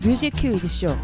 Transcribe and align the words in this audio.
뮤직 0.00 0.30
퀴즈 0.30 0.68
쇼. 0.68 0.96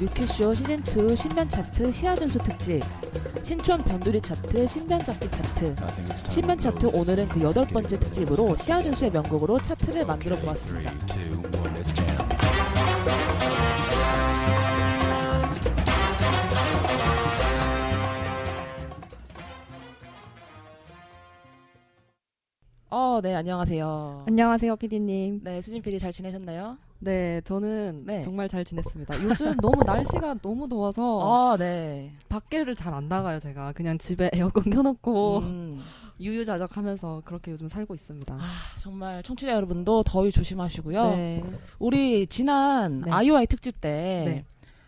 뮤큐쇼 0.00 0.52
시즌2 0.52 1.16
신변 1.16 1.48
차트 1.48 1.92
시아준수 1.92 2.40
특집 2.40 2.82
신촌 3.42 3.82
변두리 3.84 4.20
차트 4.20 4.66
신변 4.66 5.04
잡기 5.04 5.30
차트 5.30 5.76
신변 6.28 6.58
차트 6.58 6.86
오늘은 6.92 7.28
그 7.28 7.40
여덟 7.40 7.64
번째 7.66 8.00
특집으로 8.00 8.56
시아준수의 8.56 9.12
명곡으로 9.12 9.60
차트를 9.60 10.04
만들어 10.04 10.36
보았습니다. 10.36 10.92
어, 23.14 23.20
네, 23.20 23.32
안녕하세요. 23.32 24.24
안녕하세요, 24.26 24.74
피디님. 24.74 25.42
네, 25.44 25.60
수진 25.60 25.80
PD 25.82 26.00
잘 26.00 26.10
지내셨나요? 26.12 26.76
네, 26.98 27.40
저는 27.42 28.02
네. 28.04 28.20
정말 28.22 28.48
잘 28.48 28.64
지냈습니다. 28.64 29.22
요즘 29.22 29.54
너무 29.62 29.84
날씨가 29.86 30.38
너무 30.42 30.68
더워서 30.68 31.52
아, 31.52 31.56
네. 31.56 32.12
밖에를 32.28 32.74
잘 32.74 32.92
안 32.92 33.06
나가요, 33.08 33.38
제가. 33.38 33.70
그냥 33.70 33.98
집에 33.98 34.30
에어컨 34.34 34.64
켜놓고 34.68 35.38
음, 35.38 35.80
유유자적하면서 36.20 37.22
그렇게 37.24 37.52
요즘 37.52 37.68
살고 37.68 37.94
있습니다. 37.94 38.34
아, 38.34 38.40
정말 38.80 39.22
청취자 39.22 39.52
여러분도 39.52 40.02
더위 40.02 40.32
조심하시고요. 40.32 41.10
네. 41.10 41.44
우리 41.78 42.26
지난 42.26 43.02
네. 43.02 43.12
아이오아이 43.12 43.46
특집 43.46 43.80
때 43.80 44.24
네. 44.26 44.44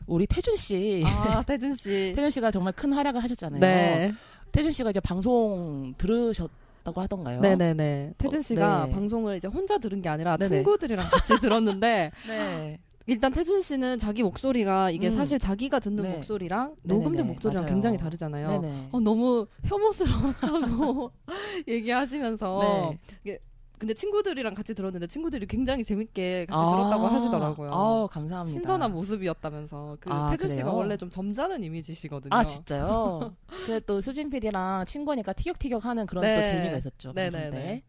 우리 0.08 0.26
태준 0.26 0.56
씨, 0.56 1.04
아, 1.06 1.44
태준 1.44 1.74
씨. 1.76 2.12
태준 2.16 2.30
씨가 2.30 2.50
정말 2.50 2.72
큰 2.72 2.92
활약을 2.92 3.22
하셨잖아요. 3.22 3.60
네. 3.60 4.12
태준 4.50 4.72
씨가 4.72 4.90
이제 4.90 4.98
방송 4.98 5.94
들으셨 5.96 6.50
다고 6.86 7.00
하던가요? 7.00 7.40
네네네. 7.40 8.12
태준 8.16 8.38
어, 8.38 8.42
씨가 8.42 8.86
네. 8.86 8.92
방송을 8.92 9.36
이제 9.38 9.48
혼자 9.48 9.76
들은 9.78 10.00
게 10.00 10.08
아니라 10.08 10.36
네네. 10.36 10.56
친구들이랑 10.58 11.04
같이 11.10 11.34
들었는데 11.42 12.12
네. 12.28 12.78
일단 13.06 13.32
태준 13.32 13.60
씨는 13.60 13.98
자기 13.98 14.22
목소리가 14.22 14.90
이게 14.92 15.08
음. 15.08 15.16
사실 15.16 15.40
자기가 15.40 15.80
듣는 15.80 16.04
네. 16.04 16.10
목소리랑 16.10 16.76
네네네. 16.84 17.04
녹음된 17.04 17.26
목소리랑 17.26 17.64
맞아요. 17.64 17.74
굉장히 17.74 17.96
다르잖아요. 17.98 18.88
어, 18.92 19.00
너무 19.00 19.48
혐오스러웠다고 19.64 21.10
얘기하시면서 21.66 22.94
네. 23.24 23.38
근데 23.78 23.92
친구들이랑 23.92 24.54
같이 24.54 24.74
들었는데 24.74 25.06
친구들이 25.06 25.46
굉장히 25.46 25.84
재밌게 25.84 26.46
같이 26.46 26.64
아, 26.64 26.70
들었다고 26.70 27.06
하시더라고요. 27.08 27.70
아우, 27.72 28.08
감사합니다. 28.08 28.50
신선한 28.50 28.92
모습이었다면서 28.92 29.98
그 30.00 30.10
아, 30.10 30.30
태준 30.30 30.48
씨가? 30.48 30.72
원래 30.72 30.96
좀 30.96 31.10
점잖은 31.10 31.62
이미지시거든요. 31.62 32.34
아, 32.34 32.44
진짜요? 32.44 33.34
근데 33.66 33.80
또 33.80 34.00
수진 34.00 34.30
PD랑 34.30 34.86
친구니까 34.86 35.34
티격티격 35.34 35.84
하는 35.84 36.06
그런 36.06 36.22
네. 36.22 36.36
또 36.36 36.42
재미가 36.42 36.76
있었죠. 36.78 37.12
네네네. 37.12 37.32
방송 37.32 37.50
때. 37.50 37.82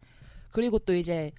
그리고 0.52 0.78
또 0.78 0.94
이제, 0.94 1.32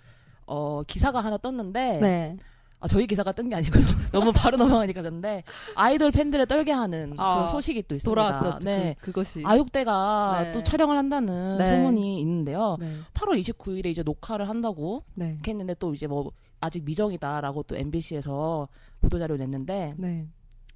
어, 0.47 0.81
기사가 0.87 1.19
하나 1.19 1.37
떴는데, 1.37 1.99
네. 1.99 2.37
아, 2.81 2.87
저희 2.87 3.07
기사가 3.07 3.31
뜬 3.33 3.49
게 3.49 3.55
아니고요. 3.55 3.83
너무 4.13 4.31
바로 4.33 4.55
넘어가니까 4.57 5.01
근데 5.01 5.43
아이돌 5.75 6.11
팬들을 6.11 6.45
떨게 6.45 6.71
하는 6.71 7.13
아, 7.17 7.33
그런 7.35 7.47
소식이 7.47 7.83
또 7.87 7.95
있습니다. 7.95 8.09
돌아왔죠. 8.39 8.59
네. 8.63 8.95
그, 8.99 9.07
그것이. 9.07 9.43
아육대가 9.45 10.39
네. 10.43 10.51
또 10.53 10.63
촬영을 10.63 10.97
한다는 10.97 11.57
네. 11.57 11.65
소문이 11.65 12.21
있는데요. 12.21 12.77
네. 12.79 12.95
8월 13.13 13.39
29일에 13.41 13.87
이제 13.87 14.01
녹화를 14.03 14.47
한다고 14.47 15.03
네. 15.15 15.37
했는데 15.45 15.73
또 15.75 15.93
이제 15.93 16.07
뭐 16.07 16.31
아직 16.61 16.83
미정이다라고 16.85 17.63
또 17.63 17.75
MBC에서 17.75 18.67
보도 19.01 19.17
자료를 19.19 19.39
냈는데 19.39 19.95
네. 19.97 20.27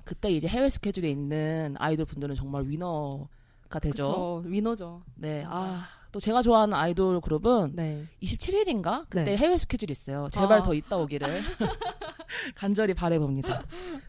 그때 0.04 0.30
이제 0.30 0.48
해외 0.48 0.70
스케줄에 0.70 1.10
있는 1.10 1.76
아이돌 1.80 2.06
분들은 2.06 2.36
정말 2.36 2.64
위너가 2.68 3.80
되죠. 3.82 4.04
그쵸. 4.04 4.44
위너죠. 4.46 5.02
네. 5.16 5.46
아, 5.48 5.84
또 6.14 6.20
제가 6.20 6.44
좋아하는 6.44 6.76
아이돌 6.76 7.20
그룹은 7.22 7.72
네. 7.76 8.06
27일인가? 8.22 9.06
그때 9.10 9.24
네. 9.32 9.36
해외 9.36 9.58
스케줄이 9.58 9.92
있어요. 9.92 10.28
제발 10.32 10.60
아. 10.60 10.62
더 10.62 10.76
있다 10.76 10.96
오기를 10.98 11.28
간절히 12.56 12.94
바래봅니다. 12.94 13.64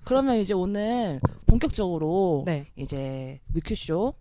그러면 0.05 0.37
이제 0.37 0.53
오늘 0.53 1.19
본격적으로 1.47 2.43
네. 2.45 2.67
이제 2.77 3.41
뮤큐쇼 3.55 4.13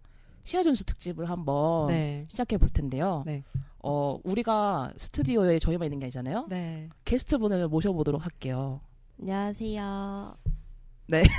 시아준수 0.45 0.85
특집을 0.85 1.29
한번 1.29 1.88
네. 1.88 2.25
시작해 2.29 2.57
볼 2.57 2.69
텐데요. 2.69 3.23
네. 3.25 3.44
어, 3.79 4.17
우리가 4.23 4.94
스튜디오에 4.95 5.59
저희만 5.59 5.88
있는 5.88 6.00
게 6.00 6.05
아니잖아요. 6.05 6.45
네. 6.50 6.88
게스트 7.03 7.38
분을 7.38 7.67
모셔보도록 7.67 8.23
할게요. 8.23 8.79
안녕하세요. 9.19 10.38
네. 11.07 11.21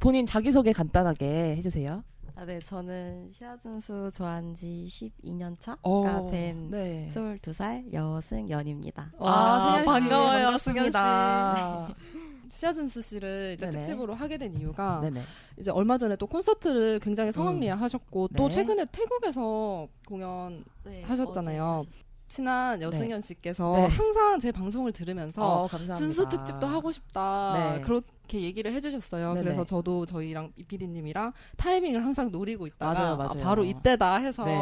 본인 0.00 0.26
자기소개 0.26 0.72
간단하게 0.72 1.54
해주세요. 1.56 2.02
아, 2.38 2.44
네, 2.44 2.60
저는 2.60 3.32
시아준수 3.32 4.12
좋아한 4.14 4.54
지 4.54 4.86
12년 4.88 5.58
차가 5.58 5.80
어, 5.82 6.30
된 6.30 6.70
네. 6.70 7.10
22살 7.12 7.92
여승연입니다. 7.92 9.10
와, 9.18 9.58
승현 9.58 9.80
씨, 9.80 9.86
반가워요, 9.86 10.44
반갑습니다. 10.44 11.94
시아준수 12.48 13.02
씨를 13.02 13.54
이제 13.56 13.68
네네. 13.68 13.82
특집으로 13.82 14.14
하게 14.14 14.38
된 14.38 14.54
이유가 14.54 15.00
네네. 15.00 15.20
이제 15.58 15.72
얼마 15.72 15.98
전에 15.98 16.14
또 16.14 16.28
콘서트를 16.28 17.00
굉장히 17.00 17.32
성황리에 17.32 17.70
하셨고 17.70 18.28
또 18.36 18.48
네. 18.48 18.54
최근에 18.54 18.86
태국에서 18.92 19.88
공연 20.06 20.64
네, 20.84 21.02
하셨잖아요. 21.02 21.86
친한 22.28 22.80
여승현 22.82 23.22
씨께서 23.22 23.72
네. 23.72 23.86
항상 23.86 24.38
제 24.38 24.52
방송을 24.52 24.92
들으면서 24.92 25.62
어. 25.62 25.68
준수 25.96 26.28
특집도 26.28 26.66
하고 26.66 26.92
싶다 26.92 27.74
네. 27.76 27.80
그렇게 27.80 28.42
얘기를 28.42 28.72
해주셨어요. 28.72 29.32
네네. 29.34 29.44
그래서 29.44 29.64
저도 29.64 30.06
저희랑 30.06 30.52
이피디님이랑 30.56 31.32
타이밍을 31.56 32.04
항상 32.04 32.30
노리고 32.30 32.66
있다가 32.66 32.92
맞아요, 32.92 33.16
맞아요. 33.16 33.30
아, 33.30 33.42
바로 33.42 33.64
이때다 33.64 34.16
해서 34.16 34.44
네. 34.44 34.58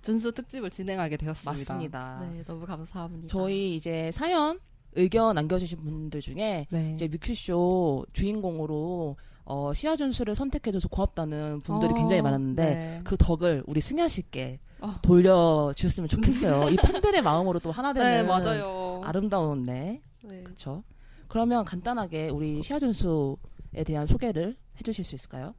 준수 0.00 0.32
특집을 0.32 0.70
진행하게 0.70 1.18
되었습니다. 1.18 1.50
맞습니다. 1.50 2.28
네, 2.32 2.42
너무 2.44 2.66
감사합니다. 2.66 3.28
저희 3.28 3.76
이제 3.76 4.10
사연 4.12 4.58
의견 4.94 5.34
남겨주신 5.34 5.82
분들 5.82 6.20
중에 6.20 6.66
네. 6.70 6.92
이제 6.94 7.08
뮤큐쇼 7.08 8.06
주인공으로 8.12 9.16
어, 9.44 9.72
시아 9.74 9.96
준수를 9.96 10.34
선택해줘서 10.34 10.88
고맙다는 10.88 11.60
분들이 11.62 11.92
어, 11.92 11.94
굉장히 11.94 12.22
많았는데 12.22 12.64
네. 12.64 13.00
그 13.04 13.16
덕을 13.16 13.64
우리 13.66 13.80
승현 13.80 14.08
씨께 14.08 14.60
어. 14.80 14.96
돌려주셨으면 15.02 16.08
좋겠어요. 16.08 16.68
이 16.70 16.76
팬들의 16.76 17.22
마음으로 17.22 17.58
또 17.58 17.70
하나 17.70 17.92
되는 17.92 18.08
네 18.08 18.22
맞아요. 18.22 19.00
아름다운 19.04 19.64
네, 19.64 20.00
네, 20.22 20.42
그렇죠. 20.42 20.82
그러면 21.28 21.64
간단하게 21.64 22.28
우리 22.28 22.62
시아 22.62 22.78
준수에 22.78 23.84
대한 23.86 24.06
소개를 24.06 24.56
해주실 24.78 25.04
수 25.04 25.14
있을까요? 25.14 25.54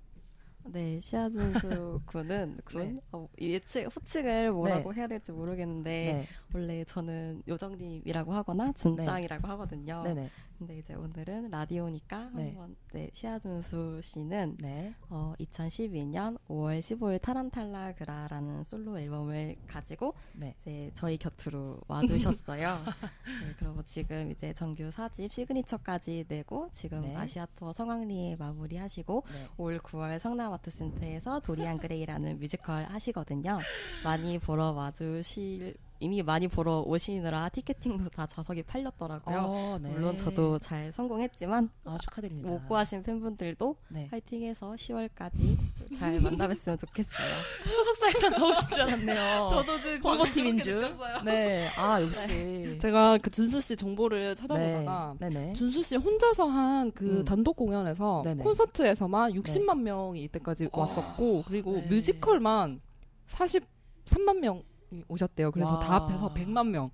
네, 0.65 1.00
시아 1.00 1.29
준수 1.29 2.01
군은 2.05 2.57
군 2.63 2.95
네. 2.95 3.01
어, 3.11 3.27
예측 3.39 3.85
호칭을 3.94 4.51
뭐라고 4.51 4.94
해야 4.94 5.07
될지 5.07 5.31
모르겠는데 5.31 5.89
네, 5.89 6.27
원래 6.53 6.84
저는 6.86 7.41
요정님이라고 7.47 8.31
하거나 8.31 8.72
준짱이라고 8.74 9.47
하거든요. 9.50 10.03
네네, 10.03 10.30
근데 10.59 10.78
이제 10.78 10.94
오늘은 10.94 11.50
라디오니까 11.50 12.30
네. 12.36 12.50
한번 12.50 12.75
네, 12.94 13.09
시아준수 13.12 14.02
씨는 14.02 14.58
네, 14.59 14.94
어, 15.09 15.34
2012년 15.40 16.38
5월 16.47 16.80
15일 16.80 17.22
Tarantallegra라는 17.22 18.63
솔로 18.66 19.00
앨범을 19.00 19.56
가지고 19.68 20.13
네. 20.34 20.56
이제 20.62 20.92
저희 20.94 21.18
곁으로 21.18 21.80
와주셨어요. 21.90 22.78
네, 23.44 23.56
그리고 23.58 23.81
지금 23.84 24.30
이제 24.31 24.53
정규 24.53 24.90
4집 24.90 25.31
Signature까지 25.31 26.25
내고 26.28 26.69
지금 26.72 27.02
네. 27.02 27.16
아시아 27.16 27.47
투어 27.56 27.74
성황리에 27.74 28.36
마무리하시고 28.36 29.24
네. 29.28 29.47
올 29.58 29.80
9월 29.80 30.19
성남 30.19 30.53
아트센터에서 30.53 31.40
도리안 31.40 31.80
그레이라는 31.80 32.40
뮤지컬 32.40 32.86
하시거든요. 32.86 33.59
많이 34.03 34.38
보러 34.38 34.72
와주실 34.72 35.75
이미 36.03 36.22
많이 36.22 36.50
보러 36.50 36.81
오시느라 36.81 37.47
티켓팅도 37.47 38.09
다 38.09 38.28
좌석이 38.28 38.64
팔렸더라고요. 38.64 39.38
어, 39.40 39.80
네. 39.81 39.90
물론 39.90 40.18
저도 40.18 40.59
잘 40.59 40.91
성공했지만 40.91 41.69
아, 41.86 41.97
축하드립니다. 42.02 42.50
못 42.50 42.68
구하신 42.68 43.03
팬분들도 43.03 43.75
네. 43.88 44.09
파이팅해서 44.09 44.74
10월까지 44.74 45.57
잘 45.98 46.19
만나뵀으면 46.19 46.77
좋겠어요. 46.77 47.27
소속사에서 47.72 48.30
나오신 48.31 48.69
줄 48.74 48.81
알았네요. 48.81 49.50
지금 49.81 50.12
홍보팀인 50.12 50.57
줄. 50.60 50.94
네, 51.24 51.69
아 51.77 52.01
역시. 52.01 52.77
제가 52.81 53.18
그 53.19 53.30
준수 53.30 53.62
씨 53.62 53.77
정보를 53.77 54.36
찾아보다가 54.36 55.16
네, 55.22 55.30
네네. 55.30 55.54
준수 55.54 55.83
씨 55.83 55.95
혼자서 55.95 56.48
한그 56.48 57.19
음. 57.19 57.25
단독 57.25 57.56
공연에서 57.56 58.24
네네. 58.25 58.44
콘서트에서만 58.44 59.31
60만 59.31 59.80
명이 59.80 60.22
이때까지 60.24 60.66
어. 60.66 60.81
왔었고 60.81 61.45
그리고 61.48 61.75
네. 61.75 61.88
뮤지컬만 61.88 62.81
43만 63.30 64.39
명이 64.42 64.73
오셨대요. 65.07 65.51
그래서 65.51 65.74
와. 65.75 65.80
다 65.80 65.94
합해서 65.95 66.34
100만 66.34 66.69
명. 66.69 66.92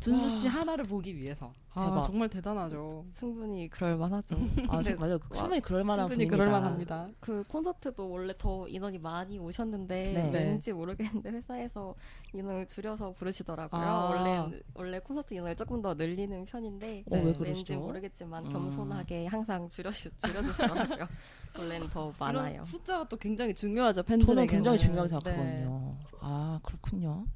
준수 0.00 0.28
씨 0.28 0.46
와. 0.46 0.54
하나를 0.54 0.84
보기 0.84 1.16
위해서. 1.16 1.52
아, 1.76 1.86
대박. 1.86 2.04
정말 2.04 2.28
대단하죠. 2.28 3.04
충분히 3.12 3.68
그럴 3.68 3.96
만하죠. 3.96 4.36
아, 4.68 4.80
네. 4.80 4.94
맞아요. 4.94 5.18
충분히 5.34 5.60
그럴 5.60 5.82
만한 5.82 6.06
충분히. 6.06 6.28
그럴 6.28 6.48
만합니다. 6.48 7.08
그 7.18 7.42
콘서트도 7.48 8.08
원래 8.08 8.32
더 8.38 8.68
인원이 8.68 8.98
많이 8.98 9.38
오셨는데 9.38 10.12
네. 10.12 10.30
왠지 10.32 10.72
모르겠는데 10.72 11.30
회사에서 11.30 11.94
인원을 12.32 12.66
줄여서 12.68 13.12
부르시더라고요. 13.14 13.80
아. 13.82 14.08
원래 14.10 14.60
원래 14.74 14.98
콘서트 15.00 15.34
인원을 15.34 15.56
조금 15.56 15.82
더 15.82 15.94
늘리는 15.94 16.44
편인데 16.44 17.04
어, 17.10 17.16
왜 17.16 17.34
왠지? 17.40 17.74
모르겠지만 17.74 18.46
음. 18.46 18.50
겸손하게 18.52 19.26
항상 19.26 19.68
줄여 19.68 19.90
줄여주시더라고요. 19.90 21.08
원래는 21.58 21.88
더 21.90 22.12
많아요. 22.18 22.54
이런 22.54 22.64
숫자가 22.64 23.08
또 23.08 23.16
굉장히 23.16 23.54
중요하죠 23.54 24.02
팬들에게. 24.02 24.26
저는 24.26 24.46
굉장히 24.46 24.78
중요하게 24.78 25.08
생각하거든요. 25.08 25.96
아 26.20 26.60
그렇군요. 26.62 27.26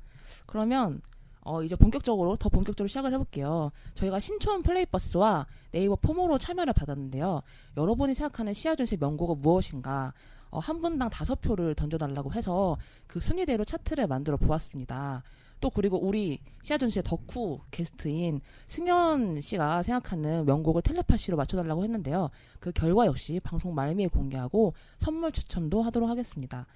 그러면 0.46 1.00
어, 1.42 1.62
이제 1.62 1.76
본격적으로 1.76 2.36
더 2.36 2.48
본격적으로 2.48 2.88
시작을 2.88 3.12
해볼게요. 3.14 3.70
저희가 3.94 4.20
신촌 4.20 4.62
플레이버스와 4.62 5.46
네이버 5.70 5.96
포모로 5.96 6.36
참여를 6.36 6.72
받았는데요. 6.74 7.42
여러분이 7.76 8.14
생각하는 8.14 8.52
시아준스의 8.52 8.98
명곡은 9.00 9.40
무엇인가? 9.40 10.12
어, 10.50 10.58
한 10.58 10.80
분당 10.80 11.08
다섯 11.10 11.40
표를 11.40 11.74
던져달라고 11.74 12.32
해서 12.32 12.76
그 13.06 13.20
순위대로 13.20 13.64
차트를 13.64 14.06
만들어 14.06 14.36
보았습니다. 14.36 15.22
또 15.60 15.70
그리고 15.70 15.98
우리 15.98 16.40
시아준스의 16.62 17.02
덕후 17.04 17.60
게스트인 17.70 18.40
승현 18.66 19.40
씨가 19.40 19.82
생각하는 19.82 20.44
명곡을 20.44 20.82
텔레파시로 20.82 21.36
맞춰달라고 21.36 21.84
했는데요. 21.84 22.30
그 22.60 22.72
결과 22.72 23.06
역시 23.06 23.40
방송 23.42 23.74
말미에 23.74 24.08
공개하고 24.08 24.74
선물 24.98 25.32
추첨도 25.32 25.82
하도록 25.82 26.08
하겠습니다. 26.08 26.66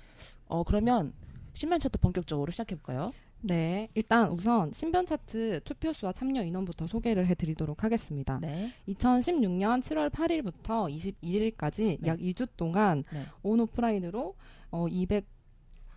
어, 0.46 0.62
그러면 0.64 1.12
신면 1.52 1.79
차트 1.81 1.99
본격적으로 1.99 2.50
시작해볼까요? 2.50 3.12
네, 3.44 3.88
일단 3.94 4.31
우선 4.31 4.73
신변 4.73 5.05
차트 5.05 5.62
투표수와 5.64 6.12
참여 6.12 6.44
인원부터 6.44 6.87
소개를 6.87 7.26
해드리도록 7.26 7.82
하겠습니다. 7.82 8.38
네. 8.40 8.73
2016년 8.88 9.82
7월 9.82 10.11
8일부터 10.11 10.88
21일까지 11.23 11.99
네. 12.00 12.06
약 12.06 12.20
2주 12.20 12.49
동안 12.56 13.02
네. 13.12 13.25
온 13.43 13.58
오프라인으로 13.61 14.37
어, 14.70 14.87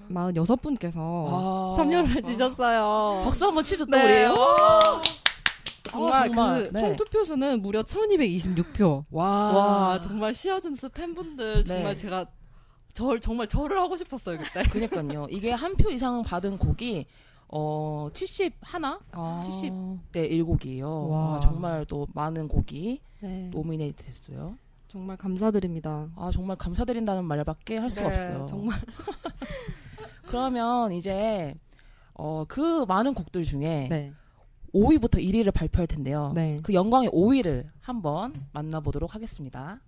246분께서 0.10 0.96
아. 0.98 1.74
참여를 1.75 2.16
해주셨어요. 2.16 3.22
박수 3.24 3.46
한번 3.46 3.63
치죠, 3.63 3.86
또 3.86 3.92
네. 3.98 4.25
우리. 4.28 4.36
정말, 5.92 6.13
아, 6.24 6.25
정말. 6.25 6.63
그 6.63 6.69
네. 6.74 6.81
총 6.81 6.96
투표 6.98 7.25
수는 7.25 7.62
무려 7.62 7.84
1226표. 7.84 9.04
와. 9.12 9.25
와, 9.28 10.02
정말 10.02 10.34
시아준수 10.34 10.90
팬분들 10.90 11.63
정말 11.66 11.96
네. 11.96 11.96
제가 11.96 12.25
절 12.94 13.19
정말 13.22 13.48
절을 13.48 13.78
하고 13.80 13.96
싶었어요 13.96 14.38
그때. 14.40 14.63
그니까요. 14.69 15.28
이게 15.30 15.52
한 15.52 15.75
표 15.75 15.90
이상 15.92 16.22
받은 16.24 16.57
곡이 16.57 17.06
어, 17.48 18.10
71? 18.13 18.52
아. 19.12 19.42
70? 19.44 19.72
네, 20.12 20.30
7곡이에요. 20.30 21.10
와. 21.10 21.30
와, 21.31 21.40
정말 21.40 21.86
또 21.86 22.07
많은 22.13 22.48
곡이 22.48 23.02
네. 23.22 23.50
노미네이트 23.54 24.04
됐어요. 24.06 24.57
정말 24.88 25.18
감사드립니다. 25.18 26.10
아, 26.16 26.31
정말 26.34 26.57
감사드린다는 26.57 27.25
말밖에 27.25 27.78
할 27.78 27.92
수가 27.92 28.10
네, 28.10 28.13
없어요. 28.13 28.48
정말 28.50 28.80
그러면 30.27 30.92
이제 30.92 31.56
어, 32.13 32.45
그 32.48 32.86
많은 32.86 33.13
곡들 33.13 33.44
중에 33.44 33.88
네. 33.89 34.13
5위부터 34.74 35.16
1위를 35.16 35.54
발표할 35.54 35.88
텐데요. 35.88 36.31
네. 36.36 36.57
그 36.63 36.74
영광의 36.74 37.10
5위를 37.10 37.66
한번 37.80 38.33
만나보도록 38.51 39.16
하겠습니다. 39.16 39.80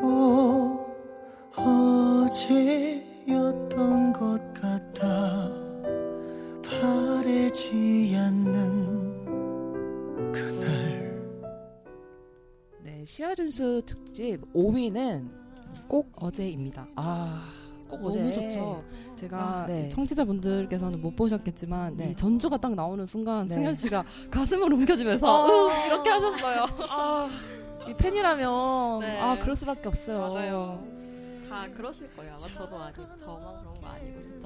꼭 0.00 0.96
어제 1.56 2.87
시아 13.18 13.34
준수 13.34 13.82
특집 13.84 14.40
5위는 14.54 15.28
꼭 15.88 16.12
어제입니다. 16.22 16.86
아, 16.94 17.48
꼭 17.88 18.04
어제 18.04 18.20
너무 18.20 18.32
좋죠. 18.32 18.84
제가 19.16 19.36
아, 19.36 19.66
네. 19.66 19.88
청취자분들께서는 19.88 21.00
못 21.00 21.16
보셨겠지만 21.16 21.96
네. 21.96 22.10
이 22.12 22.14
전주가 22.14 22.56
딱 22.58 22.76
나오는 22.76 23.04
순간 23.06 23.48
네. 23.48 23.54
승현 23.54 23.74
씨가 23.74 24.04
가슴을 24.30 24.72
옮겨주면서 24.72 25.26
아. 25.26 25.46
응, 25.48 25.86
이렇게 25.86 26.10
하셨어요. 26.10 26.66
아, 26.90 27.28
이 27.88 27.94
팬이라면 27.94 29.00
네. 29.00 29.20
아 29.20 29.36
그럴 29.40 29.56
수밖에 29.56 29.88
없어요. 29.88 30.20
맞아요. 30.20 30.80
다 31.48 31.66
그러실 31.76 32.08
거예요. 32.14 32.36
아마 32.38 32.46
저도 32.54 32.78
아니 32.78 32.94
저만 32.94 33.64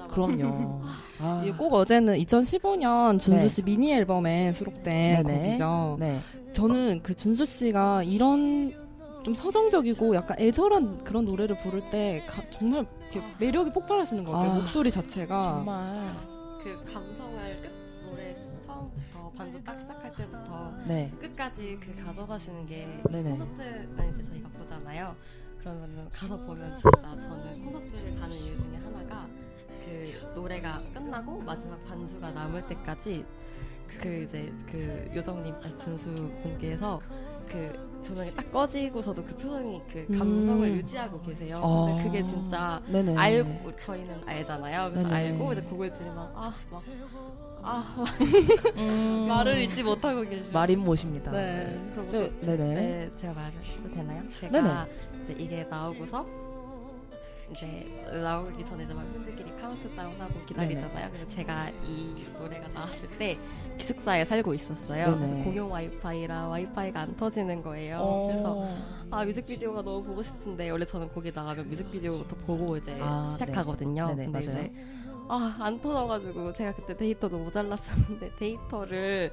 그럼요. 0.09 0.83
아, 1.21 1.43
이꼭 1.45 1.73
어제는 1.75 2.17
2015년 2.19 3.19
준수 3.21 3.43
네. 3.43 3.49
씨 3.49 3.63
미니 3.63 3.93
앨범에 3.93 4.53
수록된 4.53 5.23
네네. 5.23 5.45
곡이죠. 5.47 5.97
네. 6.01 6.21
저는 6.53 7.03
그 7.03 7.15
준수 7.15 7.45
씨가 7.47 8.03
이런 8.03 8.73
좀 9.25 9.35
서정적이고 9.35 10.15
약간 10.17 10.37
애절한 10.41 11.05
그런 11.05 11.25
노래를 11.25 11.57
부를 11.59 11.81
때 11.91 12.23
가- 12.29 12.43
정말 12.51 12.85
이렇게 13.13 13.27
매력이 13.39 13.71
폭발하시는 13.73 14.25
것 14.25 14.33
같아요. 14.33 14.51
아, 14.51 14.55
목소리 14.57 14.91
자체가. 14.91 15.43
정말 15.65 15.95
그 16.63 16.93
감성을 16.93 17.61
끝 17.63 17.71
노래 18.11 18.37
처음부터 18.67 19.31
반주 19.37 19.63
딱 19.63 19.81
시작할 19.81 20.13
때부터 20.15 20.73
네. 20.87 21.11
끝까지 21.21 21.79
그 21.81 22.05
가져가시는 22.05 22.67
게 22.67 22.89
네네. 23.11 23.31
콘서트는 23.31 24.13
이제 24.13 24.23
저희가 24.25 24.49
보잖아요. 24.59 25.15
그러면은 25.63 26.09
가서 26.11 26.37
보면 26.39 26.75
진짜 26.75 26.91
저는 27.03 27.65
콘서트를 27.65 28.21
가는 28.21 28.35
이유 28.37 28.59
중에 28.59 28.77
하나가 28.77 29.27
그 29.85 30.33
노래가 30.35 30.81
끝나고 30.93 31.41
마지막 31.41 31.85
반주가 31.87 32.31
남을 32.33 32.67
때까지 32.69 33.25
그 34.01 34.23
이제 34.23 34.53
그 34.71 35.11
요정님 35.15 35.55
아니, 35.63 35.77
준수 35.77 36.11
분께서 36.43 37.01
그 37.47 38.01
조명이 38.03 38.35
딱 38.35 38.51
꺼지고서도 38.51 39.23
그 39.25 39.37
표정이 39.37 39.83
그 39.93 40.07
감성을 40.19 40.67
음. 40.69 40.77
유지하고 40.79 41.21
계세요. 41.23 41.61
어. 41.63 41.87
근데 41.87 42.03
그게 42.05 42.23
진짜 42.25 42.81
네네. 42.87 43.17
알고 43.17 43.77
저희는 43.77 44.23
알잖아요. 44.27 44.91
그래서 44.91 45.09
네네. 45.09 45.33
알고 45.33 45.53
이제 45.53 45.63
곡을 45.63 45.91
들으면 45.95 46.19
아 46.35 46.53
막 46.71 46.83
아 47.65 47.85
음, 48.77 49.27
말을 49.31 49.61
잇지 49.63 49.85
못하고 49.85 50.23
계시죠. 50.23 50.53
마린 50.53 50.81
모십니다. 50.81 51.31
네. 51.31 51.79
그리고 51.95 52.11
저, 52.11 52.19
또 52.29 52.47
네네. 52.47 52.75
네, 52.75 53.11
제가 53.17 53.33
말해도 53.35 53.95
되나요? 53.95 54.23
제가 54.41 54.61
네네. 54.61 54.93
이제 55.25 55.35
이게 55.39 55.65
나오고서 55.65 56.27
이제 57.51 57.87
나오기 58.11 58.65
전에 58.65 58.85
이제 58.85 58.95
막 58.95 59.05
팬들끼리 59.13 59.53
카운트다운 59.61 60.19
하고 60.21 60.41
기다리잖아요. 60.47 61.09
그래서 61.11 61.29
제가 61.29 61.71
이 61.85 62.15
노래가 62.39 62.67
나왔을 62.69 63.09
때 63.19 63.37
기숙사에 63.77 64.25
살고 64.25 64.55
있었어요. 64.55 65.19
네네. 65.19 65.45
공용 65.45 65.71
와이파이라 65.71 66.49
와이파이가 66.49 67.01
안 67.01 67.17
터지는 67.17 67.63
거예요. 67.63 67.99
어. 68.01 68.27
그래서 68.27 68.69
아 69.11 69.25
뮤직비디오가 69.25 69.83
너무 69.83 70.03
보고 70.03 70.23
싶은데 70.23 70.71
원래 70.71 70.87
저는 70.87 71.11
거기 71.13 71.31
나가면 71.31 71.69
뮤직비디오부터 71.69 72.37
보고 72.47 72.77
이제 72.79 72.97
아, 73.01 73.31
시작하거든요. 73.33 74.07
네. 74.09 74.15
네네, 74.15 74.33
근데 74.33 74.51
맞아요. 74.51 74.65
이제 74.65 74.73
아안 75.29 75.81
터져가지고 75.81 76.53
제가 76.55 76.73
그때 76.73 76.97
데이터도 76.97 77.39
모자랐었는데 77.39 78.33
데이터를 78.39 79.31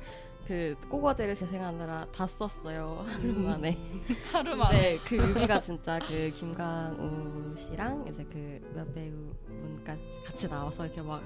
그 0.47 0.75
꼬거제를 0.89 1.36
재생하느라 1.36 2.08
다 2.12 2.25
썼어요 2.25 3.05
하루 3.08 3.34
만에. 3.34 3.77
하루 4.31 4.55
네, 4.72 4.98
그 5.05 5.15
뮤비가 5.15 5.60
진짜 5.60 6.00
그 6.00 6.31
김강우 6.31 7.55
씨랑 7.55 8.05
이제 8.08 8.25
그 8.31 8.60
여배우분과 8.75 9.98
같이 10.25 10.50
나와서 10.50 10.86
이렇게 10.86 11.01
막 11.01 11.22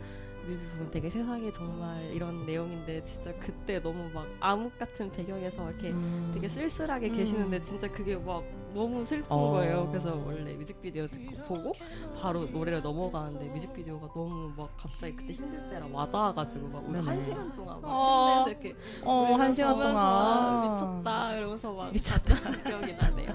뮤비 0.45 0.65
보면 0.71 0.91
되게 0.91 1.09
세상에 1.09 1.51
정말 1.51 2.03
이런 2.11 2.45
내용인데 2.45 3.03
진짜 3.05 3.33
그때 3.39 3.81
너무 3.81 4.09
막 4.13 4.27
암흑 4.39 4.77
같은 4.77 5.11
배경에서 5.11 5.69
이렇게 5.71 5.91
음, 5.91 6.31
되게 6.33 6.47
쓸쓸하게 6.47 7.07
음. 7.07 7.15
계시는데 7.15 7.61
진짜 7.61 7.89
그게 7.89 8.17
막 8.17 8.43
너무 8.73 9.03
슬픈 9.05 9.25
어. 9.29 9.51
거예요. 9.51 9.87
그래서 9.89 10.15
원래 10.25 10.53
뮤직비디오 10.53 11.07
듣고 11.07 11.35
보고 11.47 11.71
바로 12.19 12.45
노래를 12.45 12.81
넘어가는데 12.81 13.45
뮤직비디오가 13.49 14.07
너무 14.13 14.51
막 14.55 14.69
갑자기 14.77 15.15
그때 15.15 15.33
힘들 15.33 15.69
때라 15.69 15.87
와닿아가지고 15.91 16.67
막 16.69 16.83
우리. 16.87 16.99
한 16.99 17.23
시간 17.23 17.55
동안 17.55 17.81
막 17.81 17.87
어. 17.89 18.45
침대에서 18.45 18.49
이렇게 18.49 18.75
어, 19.03 19.35
한 19.35 19.51
시간 19.51 19.73
동안. 19.77 20.71
미쳤다 20.73 21.35
이러면서 21.35 21.73
막 21.73 21.91
미쳤다. 21.93 22.35
기억이 22.69 22.93
나네요. 22.93 23.31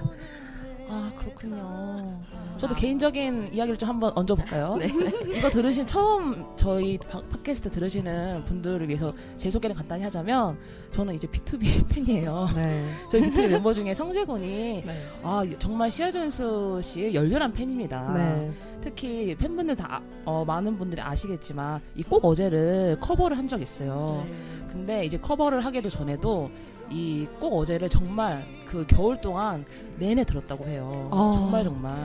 아, 0.91 1.11
그렇군요. 1.17 2.19
저도 2.57 2.73
개인적인 2.75 3.53
이야기를 3.53 3.77
좀 3.77 3.87
한번 3.87 4.11
얹어볼까요? 4.15 4.75
네. 4.77 4.87
이거 5.37 5.49
들으신 5.49 5.85
처음 5.87 6.45
저희 6.57 6.97
팟- 6.97 7.21
팟캐스트 7.21 7.71
들으시는 7.71 8.43
분들을 8.45 8.87
위해서 8.87 9.13
제 9.37 9.49
소개를 9.51 9.75
간단히 9.75 10.03
하자면 10.03 10.57
저는 10.91 11.13
이제 11.15 11.27
B2B 11.27 11.87
팬이에요. 11.93 12.49
네. 12.55 12.85
저희 13.11 13.21
B2B 13.21 13.49
멤버 13.49 13.71
중에 13.73 13.93
성재군이 13.93 14.83
네. 14.85 15.03
아 15.23 15.43
정말 15.59 15.89
시아준수 15.91 16.81
씨의 16.83 17.13
열렬한 17.15 17.53
팬입니다. 17.53 18.13
네. 18.13 18.51
특히 18.81 19.35
팬분들 19.35 19.75
다 19.75 19.97
아- 19.97 20.01
어, 20.25 20.43
많은 20.45 20.77
분들이 20.77 21.01
아시겠지만 21.01 21.79
이 21.97 22.03
꼭 22.03 22.25
어제를 22.25 22.97
커버를 22.99 23.37
한 23.37 23.47
적이 23.47 23.63
있어요. 23.63 24.23
네. 24.25 24.33
근데 24.71 25.05
이제 25.05 25.17
커버를 25.17 25.63
하기도 25.65 25.89
전에도 25.89 26.49
이 26.91 27.27
꼭 27.39 27.57
어제를 27.59 27.89
정말 27.89 28.43
그 28.67 28.85
겨울 28.87 29.19
동안 29.21 29.65
내내 29.97 30.23
들었다고 30.23 30.65
해요. 30.65 31.09
아. 31.11 31.31
정말 31.35 31.61
아, 31.61 31.63
정말. 31.63 31.95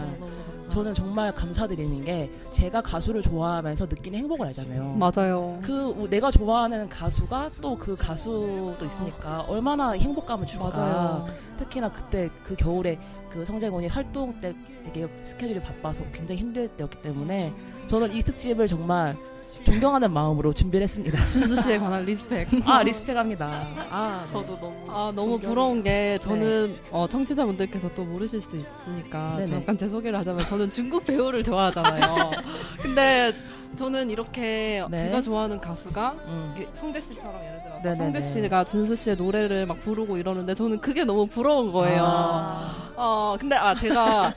저는 0.71 0.95
정말 0.95 1.33
감사드리는 1.33 2.05
게 2.05 2.31
제가 2.51 2.81
가수를 2.81 3.23
좋아하면서 3.23 3.87
느끼는 3.87 4.19
행복을 4.21 4.47
알잖아요. 4.47 4.97
맞아요. 4.99 5.59
그 5.63 5.91
우- 5.91 6.09
내가 6.09 6.31
좋아하는 6.31 6.89
가수가 6.89 7.51
또 7.61 7.77
그 7.77 7.95
가수도 7.97 8.77
있으니까 8.85 9.43
얼마나 9.43 9.91
행복감을 9.93 10.47
줄까. 10.47 10.71
맞아요. 10.71 11.27
특히나 11.59 11.93
그때 11.93 12.31
그 12.43 12.57
겨울에 12.57 12.99
그 13.31 13.45
성재군이 13.45 13.89
활동 13.89 14.41
때 14.41 14.55
되게 14.85 15.07
스케줄이 15.23 15.61
바빠서 15.61 16.03
굉장히 16.13 16.41
힘들 16.41 16.69
때였기 16.69 17.03
때문에 17.03 17.53
저는 17.87 18.13
이 18.13 18.23
특집을 18.23 18.67
정말 18.67 19.17
존경하는 19.65 20.13
마음으로 20.13 20.53
준비를 20.53 20.85
했습니다. 20.85 21.19
준수 21.29 21.57
씨에 21.63 21.79
관한 21.79 22.05
respect. 22.05 22.49
아 22.67 22.83
respect합니다. 22.83 23.67
아 23.91 24.27
저도 24.31 24.59
너무 24.61 24.87
아 24.89 25.13
너무. 25.15 25.39
부러운 25.39 25.83
게 25.83 26.19
저는 26.21 26.77
어, 26.91 27.07
청취자분들께서 27.09 27.93
또 27.95 28.05
모르실 28.05 28.41
수 28.41 28.57
있으니까 28.57 29.37
네네. 29.37 29.47
잠깐 29.47 29.77
제 29.77 29.89
소개를 29.89 30.19
하자면 30.21 30.45
저는 30.47 30.71
중국 30.71 31.05
배우를 31.05 31.43
좋아하잖아요. 31.43 32.31
근데 32.81 33.35
저는 33.77 34.11
이렇게 34.11 34.85
네. 34.91 34.99
제가 34.99 35.21
좋아하는 35.23 35.61
가수가 35.61 36.11
음. 36.29 36.67
성재 36.75 37.01
씨처럼 37.01 37.43
예를 37.45 37.61
들어서 37.63 37.74
네네네. 37.85 38.21
성재 38.21 38.21
씨가 38.43 38.65
준수 38.65 38.97
씨의 38.97 39.17
노래를 39.17 39.67
막 39.67 39.81
부르고 39.81 40.17
이러는데 40.17 40.55
저는 40.55 40.81
그게 40.81 41.05
너무 41.05 41.27
부러운 41.27 41.73
거예요. 41.73 42.05
아. 42.05 42.93
어 42.97 43.37
근데 43.39 43.57
아 43.57 43.75
제가 43.75 44.35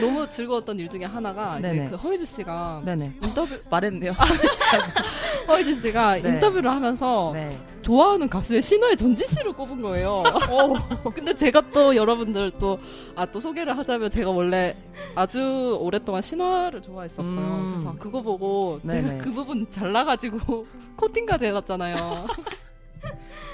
너무 0.00 0.28
즐거웠던 0.28 0.78
일 0.78 0.88
중에 0.88 1.04
하나가. 1.04 1.58
그 1.60 1.96
허위주 1.96 2.24
씨가 2.24 2.82
네네. 2.84 3.12
인터뷰 3.22 3.54
말했네요. 3.68 4.12
허유주 5.48 5.74
씨가 5.74 6.16
네. 6.16 6.28
인터뷰를 6.30 6.70
하면서 6.70 7.30
네. 7.34 7.58
좋아하는 7.86 8.28
가수의 8.28 8.60
신화의 8.62 8.96
전지 8.96 9.26
씨를 9.28 9.52
꼽은 9.52 9.80
거예요. 9.80 10.24
근데 11.14 11.32
제가 11.34 11.62
또 11.72 11.94
여러분들 11.94 12.50
또, 12.58 12.80
아, 13.14 13.24
또 13.26 13.38
소개를 13.38 13.78
하자면 13.78 14.10
제가 14.10 14.30
원래 14.30 14.76
아주 15.14 15.78
오랫동안 15.80 16.20
신화를 16.20 16.82
좋아했었어요. 16.82 17.24
음. 17.24 17.70
그래서 17.74 17.94
그거 17.98 18.22
보고 18.22 18.80
그 18.84 19.30
부분 19.30 19.70
잘라가지고 19.70 20.66
코팅까지 20.96 21.46
해놨잖아요. 21.46 22.26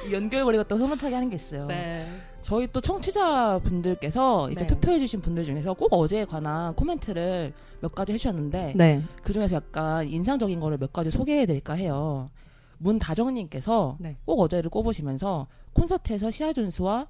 이 0.07 0.13
연결고리가 0.13 0.65
또 0.65 0.77
흐뭇하게 0.77 1.15
하는 1.15 1.31
게 1.31 1.37
있어요. 1.37 1.67
네. 1.67 2.07
저희 2.41 2.67
또 2.67 2.81
청취자 2.81 3.61
분들께서 3.61 4.51
이제 4.51 4.61
네. 4.61 4.67
투표해주신 4.67 5.21
분들 5.21 5.45
중에서 5.45 5.75
꼭 5.75 5.93
어제에 5.93 6.25
관한 6.25 6.75
코멘트를 6.75 7.53
몇 7.81 7.95
가지 7.95 8.13
해주셨는데 8.13 8.75
네. 8.77 9.03
그 9.23 9.33
중에서 9.33 9.57
약간 9.57 10.07
인상적인 10.07 10.59
거를 10.59 10.77
몇 10.79 10.93
가지 10.93 11.11
소개해드릴까 11.11 11.75
해요. 11.75 12.31
문다정님께서 12.79 13.97
네. 14.01 14.17
꼭 14.25 14.41
어제를 14.41 14.71
꼽으시면서 14.71 15.47
콘서트에서 15.73 16.31
시아준수와 16.31 17.07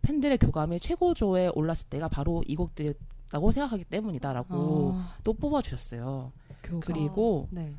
팬들의 0.00 0.38
교감이 0.38 0.80
최고조에 0.80 1.50
올랐을 1.54 1.86
때가 1.90 2.08
바로 2.08 2.42
이 2.46 2.56
곡들이었다고 2.56 3.50
생각하기 3.50 3.84
때문이다라고 3.84 4.92
아, 4.94 5.14
또 5.24 5.34
뽑아주셨어요. 5.34 6.32
교감. 6.62 6.80
그리고 6.80 7.48
네. 7.50 7.74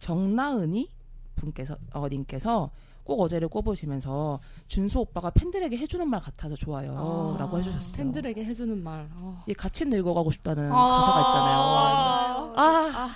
정나은이 0.00 0.88
분께서 1.36 1.76
어 1.92 2.08
님께서 2.08 2.70
꼭 3.04 3.20
어제를 3.20 3.48
꼽으시면서 3.48 4.40
준수 4.68 5.00
오빠가 5.00 5.30
팬들에게 5.30 5.76
해주는 5.76 6.08
말 6.08 6.20
같아서 6.20 6.56
좋아요라고 6.56 7.56
아, 7.56 7.58
해주셨어요. 7.58 7.96
팬들에게 7.96 8.44
해주는 8.44 8.82
말. 8.82 9.08
아. 9.12 9.44
이 9.46 9.54
같이 9.54 9.84
늙어가고 9.84 10.30
싶다는 10.30 10.72
아. 10.72 10.88
가사가 10.88 11.20
있잖아요. 11.28 12.54
아. 12.56 12.62
아, 12.96 13.10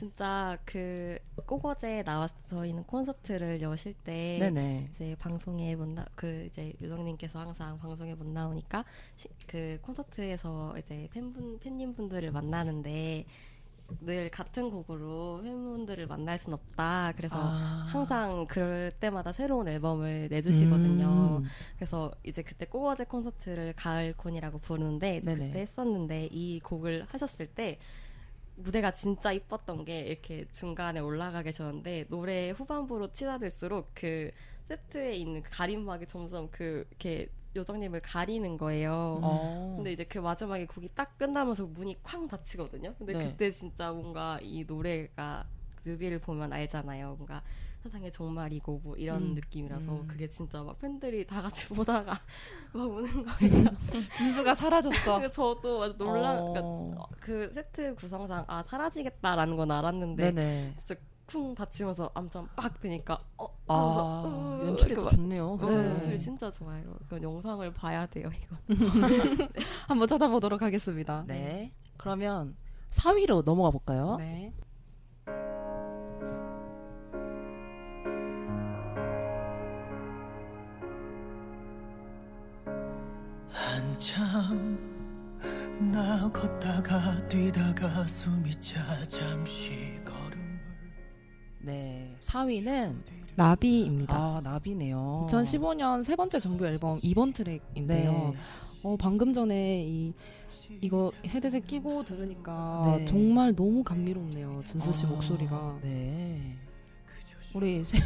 진짜 0.00 0.56
그 0.64 1.18
꼬거제 1.44 2.04
나와서 2.04 2.34
저희는 2.48 2.84
콘서트를 2.84 3.60
여실 3.60 3.92
때 3.92 4.38
네네. 4.40 4.88
이제 4.94 5.14
방송에 5.18 5.76
못 5.76 5.88
나, 5.88 6.06
그 6.14 6.46
이제 6.50 6.72
유정님께서 6.80 7.38
항상 7.38 7.78
방송에 7.78 8.14
못 8.14 8.26
나오니까 8.26 8.84
시, 9.16 9.28
그 9.46 9.78
콘서트에서 9.82 10.74
이제 10.78 11.06
팬분 11.12 11.58
팬님 11.58 11.94
분들을 11.94 12.30
만나는데 12.30 13.26
늘 14.00 14.30
같은 14.30 14.70
곡으로 14.70 15.40
팬분들을 15.42 16.06
만날 16.06 16.38
순 16.38 16.54
없다. 16.54 17.12
그래서 17.16 17.36
아. 17.36 17.86
항상 17.88 18.46
그럴 18.46 18.92
때마다 19.00 19.32
새로운 19.32 19.68
앨범을 19.68 20.28
내주시거든요. 20.30 21.40
음. 21.42 21.44
그래서 21.76 22.12
이제 22.24 22.42
그때 22.42 22.66
꼬어제 22.66 23.04
콘서트를 23.04 23.74
가을콘이라고 23.74 24.58
부르는데. 24.58 25.20
그때 25.20 25.60
했었는데 25.60 26.28
이 26.30 26.60
곡을 26.60 27.06
하셨을 27.08 27.46
때 27.46 27.78
무대가 28.56 28.92
진짜 28.92 29.32
이뻤던 29.32 29.84
게 29.84 30.00
이렇게 30.00 30.46
중간에 30.52 31.00
올라가 31.00 31.42
계셨는데 31.42 32.06
노래 32.08 32.50
후반부로 32.50 33.12
치닫을수록 33.12 33.90
그 33.94 34.30
세트에 34.68 35.16
있는 35.16 35.42
그 35.42 35.50
가림막이 35.50 36.06
점점 36.06 36.48
그 36.50 36.86
이렇게 36.90 37.28
요정님을 37.56 38.00
가리는 38.00 38.56
거예요. 38.56 39.20
어. 39.22 39.74
근데 39.76 39.92
이제 39.92 40.04
그 40.04 40.18
마지막에 40.18 40.66
곡이 40.66 40.90
딱 40.94 41.18
끝나면서 41.18 41.66
문이 41.66 41.96
쾅 42.02 42.28
닫히거든요. 42.28 42.94
근데 42.98 43.12
네. 43.12 43.24
그때 43.24 43.50
진짜 43.50 43.92
뭔가 43.92 44.38
이 44.42 44.64
노래가 44.66 45.46
뮤비를 45.84 46.18
보면 46.20 46.52
알잖아요. 46.52 47.14
뭔가 47.16 47.42
세상의 47.82 48.12
종말이고 48.12 48.80
뭐 48.84 48.96
이런 48.96 49.22
음. 49.22 49.34
느낌이라서 49.34 49.92
음. 49.92 50.06
그게 50.06 50.28
진짜 50.28 50.62
막 50.62 50.78
팬들이 50.78 51.26
다 51.26 51.40
같이 51.40 51.66
보다가 51.74 52.20
막 52.72 52.82
우는 52.84 53.24
거예요. 53.24 53.64
준수가 54.16 54.54
사라졌어. 54.54 55.30
저도 55.30 55.96
놀라 55.96 56.40
어. 56.40 56.52
그러니까 56.52 57.06
그 57.20 57.50
세트 57.52 57.94
구성상 57.94 58.44
아 58.48 58.62
사라지겠다라는 58.62 59.56
건 59.56 59.70
알았는데 59.70 60.32
네네. 60.32 60.74
진짜 60.78 60.94
쿵 61.30 61.54
닫히면서 61.54 62.10
암전 62.14 62.48
빡 62.56 62.80
되니까 62.80 63.20
어 63.38 63.46
아, 63.68 64.22
으, 64.62 64.66
연출이 64.68 64.94
또 64.96 65.04
막- 65.04 65.10
좋네요. 65.10 65.58
어, 65.60 65.70
네. 65.70 65.74
연출이 65.90 66.18
진짜 66.18 66.50
좋아요. 66.50 66.82
그건 67.04 67.22
영상을 67.22 67.72
봐야 67.72 68.06
돼요 68.06 68.28
이거. 68.34 68.56
한번 69.88 70.08
찾아보도록 70.08 70.60
하겠습니다. 70.62 71.24
네. 71.26 71.72
그러면 71.96 72.52
4위로 72.90 73.44
넘어가 73.44 73.70
볼까요? 73.70 74.16
네. 74.18 74.52
한참 83.52 84.78
나 85.92 86.30
걷다가 86.32 87.26
뛰다가 87.28 88.06
숨이 88.06 88.50
차 88.60 88.80
잠시 89.08 89.98
걸음을 90.04 90.19
네. 91.62 92.14
4위는 92.20 92.96
나비입니다. 93.36 94.14
아, 94.16 94.40
나비네요. 94.42 95.26
2015년 95.30 96.04
세 96.04 96.16
번째 96.16 96.40
정규 96.40 96.66
앨범 96.66 97.00
2번 97.00 97.34
트랙인데요. 97.34 98.12
네. 98.34 98.38
어, 98.82 98.96
방금 98.98 99.32
전에 99.32 99.84
이 99.86 100.12
이거 100.80 101.12
헤드셋 101.26 101.66
끼고 101.66 102.04
들으니까 102.04 102.94
네. 102.98 103.04
정말 103.04 103.54
너무 103.54 103.82
감미롭네요. 103.82 104.62
준수 104.64 104.92
씨 104.92 105.06
아, 105.06 105.08
목소리가. 105.10 105.78
네. 105.82 106.56
우리 107.54 107.82
세- 107.84 107.98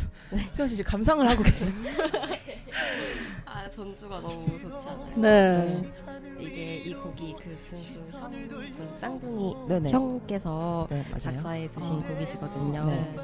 세연 0.54 0.68
씨 0.68 0.82
감상을 0.82 1.28
하고 1.28 1.42
계세요. 1.42 1.70
아 3.46 3.70
전주가 3.70 4.20
너무 4.20 4.58
좋지 4.58 4.88
않아요? 4.88 5.16
네. 5.16 5.82
저 6.06 6.40
이게 6.40 6.76
이 6.76 6.94
곡이 6.94 7.36
그 7.40 7.56
준수 7.64 8.12
형분 8.12 8.96
쌍둥이 9.00 9.56
네네. 9.68 9.90
형께서 9.90 10.86
네. 10.90 11.04
작사해 11.18 11.70
주신 11.70 11.96
어. 11.96 12.02
곡이시거든요. 12.02 12.84
네. 12.84 13.16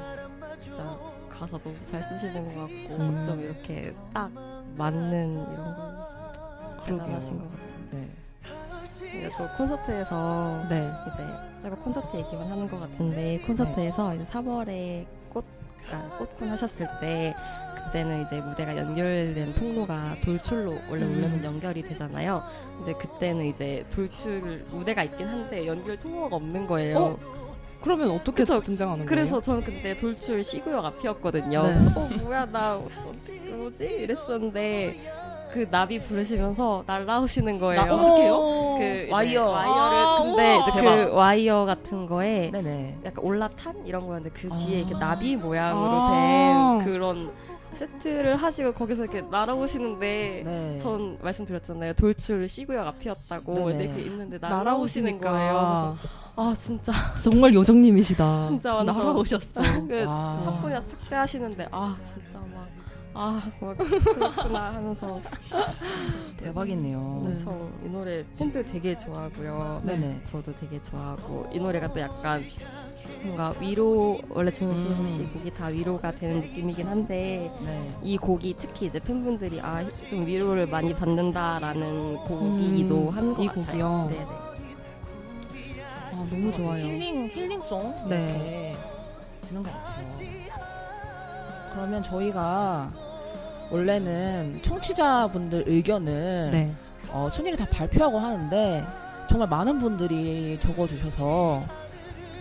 진짜 0.57 0.97
가사 1.29 1.57
너무 1.57 1.75
잘 1.85 2.01
쓰시는 2.03 2.45
것 2.53 2.61
같고 2.61 2.95
음. 2.95 3.23
좀 3.25 3.41
이렇게 3.41 3.93
딱 4.13 4.31
맞는 4.75 5.45
이런 5.53 5.75
걸 5.75 6.11
대단하신 6.85 7.39
것 7.39 7.49
같아요. 7.51 7.71
네. 7.91 8.09
근데 8.99 9.29
또 9.37 9.47
콘서트에서 9.57 10.65
네. 10.69 10.89
이제 11.07 11.23
제가 11.63 11.75
콘서트 11.77 12.17
얘기만 12.17 12.49
하는 12.49 12.67
것 12.69 12.79
같은데 12.79 13.39
콘서트에서 13.39 14.15
이제 14.15 14.25
3월에 14.25 15.05
꽃, 15.29 15.43
아, 15.91 16.09
꽃콘 16.17 16.47
하셨을 16.49 16.87
때 17.01 17.35
그때는 17.91 18.21
이제 18.21 18.39
무대가 18.39 18.75
연결된 18.77 19.53
통로가 19.55 20.15
돌출로 20.23 20.73
원래 20.89 21.03
음. 21.03 21.13
원래는 21.13 21.43
연결이 21.43 21.81
되잖아요. 21.81 22.41
근데 22.77 22.93
그때는 22.93 23.45
이제 23.45 23.85
돌출 23.93 24.63
무대가 24.71 25.03
있긴 25.03 25.27
한데 25.27 25.67
연결 25.67 25.97
통로가 25.97 26.37
없는 26.37 26.67
거예요. 26.67 26.97
어? 26.97 27.17
그러면 27.81 28.11
어떻게 28.11 28.43
그쵸. 28.43 28.61
등장하는 28.61 29.05
그래서 29.05 29.41
저는 29.41 29.61
그때 29.61 29.97
돌출 29.97 30.41
시구역 30.41 30.85
앞이었거든요. 30.85 31.63
네. 31.63 31.73
그래서 31.79 31.99
어 31.99 32.09
뭐야 32.21 32.45
나 32.45 32.77
어떻게 32.77 33.33
뭐지 33.49 33.83
이랬었는데 33.83 34.95
그 35.51 35.67
나비 35.69 35.99
부르시면서 35.99 36.85
날라오시는 36.87 37.59
거예요. 37.59 37.83
나- 37.85 37.93
어떡해요? 37.93 38.39
그 38.77 38.83
이제 39.03 39.07
와이어. 39.11 39.49
와이어를 39.49 39.97
아, 39.99 40.17
근데. 40.23 40.59
이제 40.61 40.71
대박. 40.79 40.95
그 40.95 41.11
와이어 41.13 41.65
같은 41.65 42.05
거에 42.05 42.51
네네. 42.51 42.99
약간 43.03 43.25
올라탄 43.25 43.85
이런 43.85 44.07
거였는데 44.07 44.29
그 44.33 44.47
뒤에 44.55 44.77
아. 44.77 44.79
이렇게 44.79 44.93
나비 44.97 45.35
모양으로 45.35 45.91
아. 45.91 46.79
된 46.79 46.85
그런 46.85 47.31
세트를 47.81 48.35
하시고 48.35 48.73
거기서 48.73 49.03
이렇게 49.03 49.21
날아오시는데 49.21 50.41
네. 50.45 50.79
전 50.81 51.17
말씀드렸잖아요 51.21 51.93
돌출 51.93 52.47
시구역 52.47 52.85
앞이었다고 52.87 53.53
네네. 53.55 53.65
근데 53.65 53.83
이렇게 53.85 54.01
있는데 54.03 54.37
날아오시는 54.37 55.19
거예요. 55.19 55.53
날아오시니까 55.53 55.97
그래서 56.01 56.21
아 56.35 56.55
진짜 56.57 56.91
정말 57.23 57.53
요정님이시다. 57.53 58.47
진짜 58.49 58.75
완전 58.75 58.97
날아오셨어. 58.97 59.61
그 59.87 60.05
아. 60.07 60.41
석분야 60.43 60.85
착제하시는데 60.85 61.67
아 61.71 61.97
진짜 62.03 62.39
막 62.39 62.81
아 63.13 63.41
막 63.59 63.77
그렇구나 63.77 64.73
하면서 64.73 65.21
대박이네요. 66.37 67.21
네. 67.25 67.31
엄청 67.31 67.71
이 67.85 67.89
노래 67.89 68.25
팬들 68.37 68.65
되게 68.65 68.95
좋아하고요. 68.95 69.81
네네. 69.85 70.21
저도 70.25 70.53
되게 70.59 70.81
좋아하고 70.81 71.49
이 71.51 71.59
노래가 71.59 71.87
또 71.91 71.99
약간 71.99 72.43
뭔가 73.23 73.53
위로 73.59 74.17
원래 74.29 74.51
음. 74.61 75.07
씨 75.07 75.19
곡이 75.33 75.51
다 75.53 75.67
위로가 75.67 76.11
되는 76.11 76.39
느낌이긴 76.41 76.87
한데 76.87 77.51
네. 77.63 77.91
이 78.01 78.17
곡이 78.17 78.55
특히 78.57 78.87
이제 78.87 78.99
팬분들이 78.99 79.59
아 79.61 79.81
좀 80.09 80.25
위로를 80.25 80.67
많이 80.67 80.93
받는다라는 80.95 82.15
곡이기도 82.17 82.95
음, 82.95 83.09
한것이 83.09 83.47
같아요. 83.47 83.65
곡이요? 83.65 84.09
네네. 84.11 84.25
아, 86.13 86.27
너무 86.29 86.51
좋아요. 86.53 86.83
힐링 86.85 87.27
힐링송. 87.27 88.09
네. 88.09 88.75
되는 89.47 89.63
것 89.63 89.71
같아요. 89.71 90.07
그러면 91.73 92.03
저희가 92.03 92.91
원래는 93.71 94.59
청취자분들 94.61 95.63
의견을 95.67 96.49
네. 96.51 96.73
어, 97.11 97.29
순위를 97.29 97.57
다 97.57 97.65
발표하고 97.71 98.19
하는데 98.19 98.83
정말 99.29 99.47
많은 99.47 99.79
분들이 99.79 100.59
적어주셔서 100.59 101.63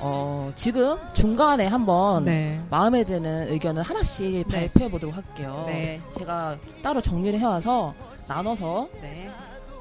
어, 0.03 0.51
지금 0.55 0.97
중간에 1.13 1.67
한번 1.67 2.25
네. 2.25 2.61
마음에 2.71 3.05
드는 3.05 3.51
의견을 3.51 3.83
하나씩 3.83 4.49
네. 4.49 4.69
발표해 4.69 4.91
보도록 4.91 5.15
할게요. 5.15 5.65
네. 5.67 6.01
제가 6.17 6.57
따로 6.83 7.01
정리를 7.01 7.39
해와서 7.39 7.95
나눠서 8.27 8.89
네. 9.03 9.29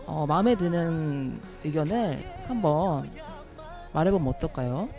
어, 0.06 0.26
마음에 0.28 0.56
드는 0.56 1.40
의견을 1.64 2.22
한번 2.48 3.10
말해보면 3.94 4.28
어떨까요? 4.34 4.90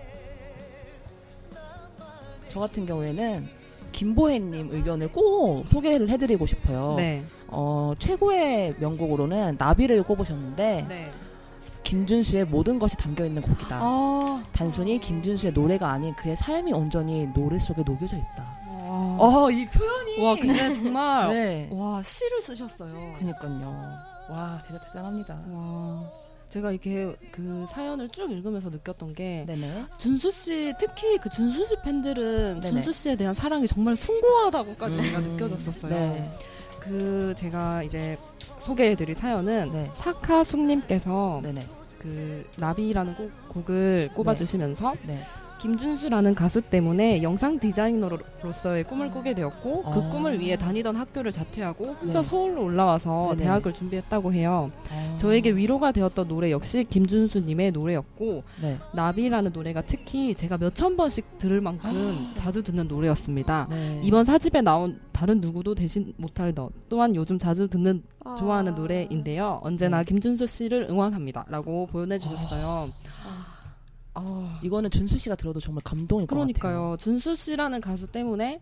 저 2.48 2.60
같은 2.60 2.86
경우에는 2.86 3.48
김보혜님 3.92 4.70
의견을 4.72 5.08
꼭 5.08 5.64
소개를 5.68 6.08
해드리고 6.08 6.46
싶어요. 6.46 6.94
네. 6.96 7.22
어, 7.48 7.92
최고의 7.98 8.76
명곡으로는 8.78 9.56
나비를 9.58 10.02
꼽으셨는데 10.04 10.86
네. 10.88 11.10
김준수의 11.90 12.44
모든 12.44 12.78
것이 12.78 12.96
담겨 12.96 13.26
있는 13.26 13.42
곡이다. 13.42 13.80
아. 13.82 14.44
단순히 14.52 15.00
김준수의 15.00 15.52
노래가 15.52 15.90
아닌 15.90 16.14
그의 16.14 16.36
삶이 16.36 16.72
온전히 16.72 17.26
노래 17.34 17.58
속에 17.58 17.82
녹여져 17.82 18.16
있다. 18.16 18.60
와. 18.68 19.16
어, 19.18 19.50
이 19.50 19.66
표현이. 19.66 20.22
와, 20.22 20.36
근데 20.36 20.72
정말 20.72 21.34
네. 21.34 21.68
와, 21.72 22.00
시를 22.00 22.40
쓰셨어요. 22.40 23.14
그니까요. 23.18 23.74
와, 24.30 24.62
대단, 24.64 24.80
대단합니다. 24.86 25.40
와. 25.50 26.08
제가 26.48 26.70
이렇게 26.70 27.16
그 27.32 27.66
사연을 27.70 28.08
쭉 28.10 28.30
읽으면서 28.30 28.70
느꼈던 28.70 29.14
게 29.14 29.44
네네. 29.48 29.86
준수 29.98 30.30
씨 30.30 30.72
특히 30.78 31.18
그 31.18 31.28
준수 31.28 31.64
씨 31.64 31.76
팬들은 31.82 32.60
네네. 32.60 32.70
준수 32.70 32.92
씨에 32.92 33.16
대한 33.16 33.34
사랑이 33.34 33.66
정말 33.66 33.96
숭고하다고까지 33.96 34.94
음. 34.96 35.02
제가 35.02 35.18
느껴졌었어요. 35.20 35.90
네. 35.90 36.30
그 36.78 37.34
제가 37.36 37.82
이제 37.82 38.16
소개해드릴 38.60 39.16
사연은 39.16 39.70
네. 39.72 39.90
사카숙님께서 39.96 41.40
네네. 41.42 41.79
그 42.00 42.44
나비라는 42.56 43.14
곡, 43.14 43.30
곡을 43.48 44.10
꼽아주시면서 44.14 44.94
네. 45.06 45.24
김준수라는 45.60 46.34
가수 46.34 46.60
때문에 46.62 47.22
영상 47.22 47.58
디자이너로서의 47.58 48.84
꿈을 48.84 49.10
꾸게 49.10 49.34
되었고 49.34 49.82
그 49.82 49.90
아. 49.90 50.10
꿈을 50.10 50.40
위해 50.40 50.56
다니던 50.56 50.96
학교를 50.96 51.30
자퇴하고 51.32 51.96
혼자 52.00 52.22
네. 52.22 52.28
서울로 52.28 52.64
올라와서 52.64 53.28
네네. 53.32 53.42
대학을 53.44 53.74
준비했다고 53.74 54.32
해요. 54.32 54.70
아. 54.90 55.16
저에게 55.18 55.50
위로가 55.50 55.92
되었던 55.92 56.28
노래 56.28 56.50
역시 56.50 56.84
김준수님의 56.84 57.72
노래였고 57.72 58.42
네. 58.62 58.78
나비라는 58.94 59.52
노래가 59.52 59.82
특히 59.82 60.34
제가 60.34 60.56
몇 60.58 60.70
천 60.80 60.96
번씩 60.96 61.36
들을 61.36 61.60
만큼 61.60 62.32
자주 62.36 62.62
듣는 62.62 62.88
노래였습니다. 62.88 63.66
네. 63.68 64.00
이번 64.02 64.24
사집에 64.24 64.62
나온 64.62 64.98
다른 65.12 65.42
누구도 65.42 65.74
대신 65.74 66.14
못할 66.16 66.54
너 66.54 66.70
또한 66.88 67.14
요즘 67.14 67.38
자주 67.38 67.68
듣는 67.68 68.02
아. 68.24 68.36
좋아하는 68.38 68.74
노래인데요. 68.74 69.60
언제나 69.62 69.98
네. 69.98 70.04
김준수 70.04 70.46
씨를 70.46 70.86
응원합니다라고 70.88 71.88
보내주셨어요. 71.88 72.88
아, 74.14 74.60
이거는 74.62 74.90
준수 74.90 75.18
씨가 75.18 75.36
들어도 75.36 75.60
정말 75.60 75.82
감동일 75.84 76.26
것 76.26 76.36
같아요. 76.36 76.52
그러니까요. 76.52 76.96
준수 76.98 77.36
씨라는 77.36 77.80
가수 77.80 78.06
때문에 78.06 78.60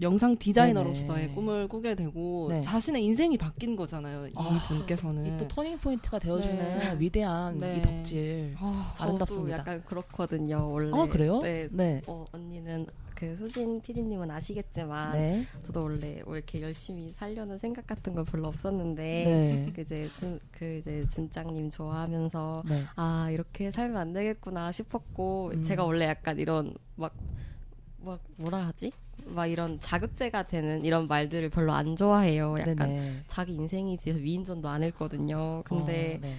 영상 0.00 0.36
디자이너로서의 0.36 1.22
네네. 1.22 1.34
꿈을 1.34 1.66
꾸게 1.66 1.96
되고 1.96 2.46
네. 2.50 2.62
자신의 2.62 3.04
인생이 3.04 3.36
바뀐 3.36 3.74
거잖아요. 3.74 4.28
이 4.28 4.32
아, 4.36 4.60
분께서는. 4.68 5.34
이또 5.34 5.48
터닝 5.48 5.78
포인트가 5.78 6.20
되어주는 6.20 6.56
네. 6.56 6.96
위대한 6.98 7.58
네. 7.58 7.78
이 7.78 7.82
덕질. 7.82 8.56
아, 8.60 8.92
저도 8.96 9.08
아름답습니다. 9.08 9.58
약간 9.58 9.82
그렇거든요. 9.84 10.70
원래. 10.70 10.96
아 10.96 11.06
그래요? 11.06 11.40
네. 11.40 11.68
네. 11.72 12.00
어, 12.06 12.24
언니는 12.30 12.86
그 13.18 13.34
수진 13.34 13.80
PD님은 13.80 14.30
아시겠지만 14.30 15.12
네. 15.14 15.44
저도 15.66 15.82
원래 15.82 16.22
뭐 16.24 16.36
이렇게 16.36 16.62
열심히 16.62 17.12
살려는 17.16 17.58
생각 17.58 17.84
같은 17.84 18.14
건 18.14 18.24
별로 18.24 18.46
없었는데 18.46 19.02
네. 19.02 19.72
그 19.74 19.80
이제 19.80 20.08
준, 20.16 20.38
그 20.52 20.76
이제 20.76 21.04
준장님 21.08 21.68
좋아하면서 21.70 22.62
네. 22.68 22.84
아 22.94 23.28
이렇게 23.32 23.72
살면 23.72 23.96
안 23.96 24.12
되겠구나 24.12 24.70
싶었고 24.70 25.50
음. 25.52 25.64
제가 25.64 25.84
원래 25.84 26.06
약간 26.06 26.38
이런 26.38 26.74
막막 26.94 28.22
뭐라 28.36 28.68
하지? 28.68 28.92
막 29.26 29.46
이런 29.46 29.80
자극제가 29.80 30.46
되는 30.46 30.84
이런 30.84 31.08
말들을 31.08 31.50
별로 31.50 31.72
안 31.72 31.96
좋아해요. 31.96 32.56
약간 32.60 32.76
네네. 32.76 33.24
자기 33.26 33.54
인생이지 33.54 34.12
위인전도 34.12 34.68
안 34.68 34.84
읽거든요. 34.84 35.62
근데 35.64 36.18
어, 36.18 36.20
네. 36.20 36.36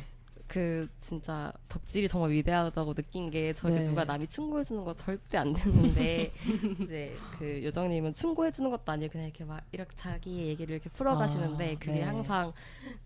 그 0.50 0.90
진짜 1.00 1.54
덕질이 1.70 2.08
정말 2.08 2.32
위대하다고 2.32 2.96
느낀 2.96 3.30
게 3.30 3.54
저게 3.54 3.76
네. 3.76 3.84
누가 3.86 4.04
남이 4.04 4.26
충고해 4.26 4.64
주는 4.64 4.84
거 4.84 4.96
절대 4.96 5.38
안 5.38 5.54
되는데 5.54 6.34
이제 6.82 7.16
그 7.38 7.64
요정님은 7.64 8.16
충고해 8.16 8.50
주는 8.50 8.72
것도 8.72 8.92
아니고 8.92 9.12
그냥 9.12 9.28
이렇게 9.28 9.46
막 9.46 9.64
이렇게 9.72 9.96
자기 9.96 10.48
얘기를 10.48 10.74
이렇게 10.74 10.90
풀어가시는데 10.90 11.76
아, 11.76 11.80
그게 11.80 11.92
네. 11.92 12.02
항상 12.02 12.52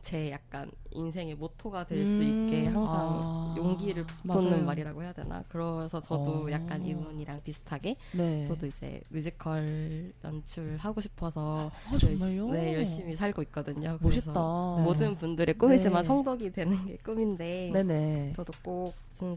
제 0.01 0.31
약간 0.31 0.71
인생의 0.91 1.35
모토가 1.35 1.85
될수 1.85 2.21
음, 2.21 2.45
있게 2.45 2.67
항상 2.67 2.85
아. 2.87 3.55
용기를. 3.57 4.05
돋는 4.25 4.65
말이라고 4.65 5.03
해야 5.03 5.11
되나 5.11 5.43
그래서 5.49 5.99
저도 6.01 6.45
어. 6.45 6.51
약간 6.51 6.85
이분이랑 6.85 7.41
비슷하게 7.43 7.97
네. 8.13 8.47
저도 8.47 8.67
이제 8.67 9.01
뮤지컬 9.09 10.13
연출하고 10.23 11.01
싶어서 11.01 11.71
아, 11.91 11.97
정말요? 11.97 12.51
네, 12.51 12.75
열심히 12.75 13.15
살고 13.15 13.41
있거든요. 13.43 13.97
멋있다. 14.01 14.31
모든 14.31 15.15
분들의 15.15 15.57
꿈이지만 15.57 16.03
네. 16.03 16.07
성덕이 16.07 16.51
되는 16.51 16.85
게 16.85 16.97
꿈인 17.03 17.32
데 17.37 17.69
네네. 17.73 18.33
저도 18.35 18.53
꼭 18.63 18.93
준- 19.11 19.35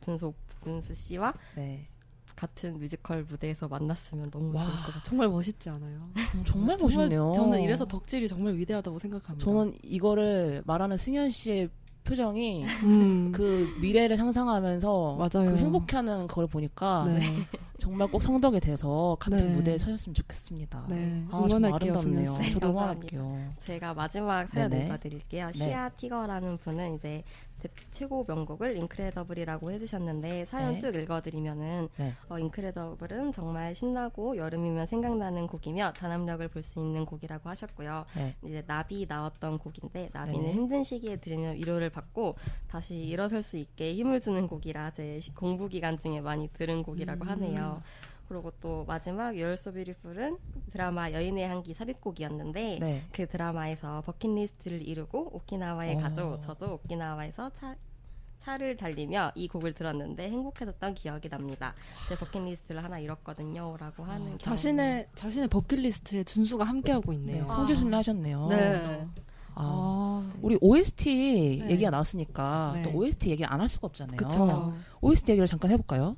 준수 0.00 0.32
준수 0.62 0.94
씨와 0.94 1.32
네. 1.56 1.86
같은 2.34 2.78
뮤지컬 2.78 3.24
무대에서 3.24 3.66
만났으면 3.68 4.30
너무 4.30 4.56
와. 4.56 4.62
좋을 4.62 4.72
것 4.76 4.82
같아요. 4.86 5.02
정말 5.02 5.28
멋있지 5.28 5.68
않아요? 5.70 6.08
정말 6.46 6.76
멋있네요. 6.80 7.32
저는 7.34 7.60
이래서 7.62 7.84
덕질이 7.84 8.28
정말 8.28 8.54
위대하다고 8.54 8.98
생각합니다. 8.98 9.44
저는 9.44 9.74
이거를 9.82 10.62
말하는 10.64 10.96
승현 10.96 11.30
씨의 11.30 11.68
표정이 12.04 12.64
음, 12.84 13.32
그 13.32 13.68
미래를 13.80 14.16
상상하면서 14.16 15.16
맞아요. 15.16 15.50
그 15.50 15.56
행복해하는 15.58 16.26
걸 16.26 16.46
보니까 16.46 17.04
네. 17.06 17.20
정말 17.78 18.08
꼭 18.10 18.22
성덕이 18.22 18.60
돼서 18.60 19.16
같은 19.20 19.36
네. 19.36 19.44
무대에 19.54 19.76
서셨으면 19.78 20.14
좋겠습니다. 20.14 20.86
네. 20.88 21.22
아, 21.28 21.30
정말 21.32 21.50
응원할게요, 21.50 21.92
아름답네요. 21.92 22.38
저도. 22.54 22.70
응원할게요. 22.70 23.38
제가 23.58 23.94
마지막 23.94 24.48
사연. 24.48 24.72
읽어드릴게요. 24.72 25.46
네. 25.48 25.52
시아 25.52 25.88
티거라는 25.90 26.56
분은 26.58 26.94
이제 26.96 27.08
대- 27.18 27.24
최고 27.90 28.24
명곡을 28.28 28.76
인크레더블이라고 28.76 29.70
해주셨는데 29.72 30.44
사연 30.46 30.74
네. 30.74 30.80
쭉 30.80 30.94
읽어드리면은 30.94 31.88
네. 31.96 32.14
어, 32.28 32.38
인크레더블은 32.38 33.32
정말 33.32 33.74
신나고 33.74 34.36
여름이면 34.36 34.86
생각나는 34.86 35.46
곡이며 35.46 35.92
단합력을 35.96 36.46
볼 36.48 36.62
수 36.62 36.78
있는 36.80 37.04
곡이라고 37.06 37.48
하셨고요. 37.48 38.04
네. 38.16 38.34
이제 38.44 38.62
나비 38.66 39.06
나왔던 39.08 39.58
곡인데 39.58 40.10
나비는 40.12 40.40
네네. 40.40 40.52
힘든 40.52 40.84
시기에 40.84 41.16
들으면 41.16 41.54
위로를 41.56 41.88
받고 41.90 42.34
다시 42.68 42.96
일어설 42.96 43.42
수 43.42 43.56
있게 43.56 43.94
힘을 43.94 44.20
주는 44.20 44.46
곡이라 44.46 44.90
제 44.90 45.18
시- 45.20 45.34
공부 45.34 45.68
기간 45.68 45.98
중에 45.98 46.20
많이 46.20 46.48
들은 46.52 46.82
곡이라고 46.82 47.24
음. 47.24 47.28
하네요. 47.30 47.82
그리고 48.28 48.52
또 48.60 48.84
마지막 48.86 49.32
You're 49.32 49.52
So 49.54 49.72
Beautiful은 49.72 50.36
드라마 50.72 51.10
여인의 51.12 51.48
향기 51.48 51.72
삽입곡이었는데 51.74 52.78
네. 52.80 53.02
그 53.12 53.26
드라마에서 53.26 54.02
버킷리스트를 54.02 54.86
이루고 54.86 55.30
오키나와에 55.36 55.96
어. 55.96 55.98
가죠. 55.98 56.38
저도 56.42 56.74
오키나와에서 56.84 57.50
차, 57.54 57.74
차를 58.38 58.76
달리며 58.76 59.32
이 59.34 59.48
곡을 59.48 59.72
들었는데 59.72 60.30
행복했었던 60.30 60.94
기억이 60.94 61.28
납니다. 61.30 61.74
제 62.08 62.16
버킷리스트를 62.16 62.84
하나 62.84 62.98
이뤘거든요. 62.98 63.76
라고 63.78 64.04
하는 64.04 64.24
경험. 64.26 64.38
자신의 64.38 65.08
자신의 65.14 65.48
버킷리스트에 65.48 66.24
준수가 66.24 66.64
함께하고 66.64 67.12
있네요. 67.14 67.42
네. 67.42 67.46
성지순례 67.46 67.96
하셨네요. 67.96 68.46
네. 68.48 69.06
아, 69.54 69.60
아, 69.60 70.32
우리 70.42 70.56
OST 70.60 71.60
네. 71.64 71.70
얘기가 71.70 71.90
나왔으니까 71.90 72.72
네. 72.76 72.82
또 72.82 72.90
OST 72.90 73.30
얘기 73.30 73.44
안 73.44 73.58
할 73.60 73.68
수가 73.68 73.86
없잖아요. 73.88 74.16
그쵸. 74.18 74.72
OST 75.00 75.32
얘기를 75.32 75.46
잠깐 75.48 75.70
해볼까요? 75.72 76.16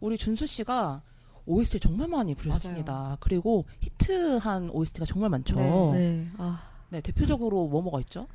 우리 0.00 0.18
준수 0.18 0.46
씨가 0.46 1.00
OST 1.46 1.74
를 1.74 1.80
정말 1.80 2.08
많이 2.08 2.34
부르셨습니다. 2.34 3.16
그리고 3.20 3.62
히트한 3.80 4.70
OST가 4.70 5.06
정말 5.06 5.30
많죠. 5.30 5.56
네. 5.56 5.70
네. 5.70 5.92
네. 5.92 6.28
아, 6.38 6.60
대표적으로 7.02 7.66
뭐 7.68 7.82
뭐가 7.82 8.00
있죠? 8.00 8.28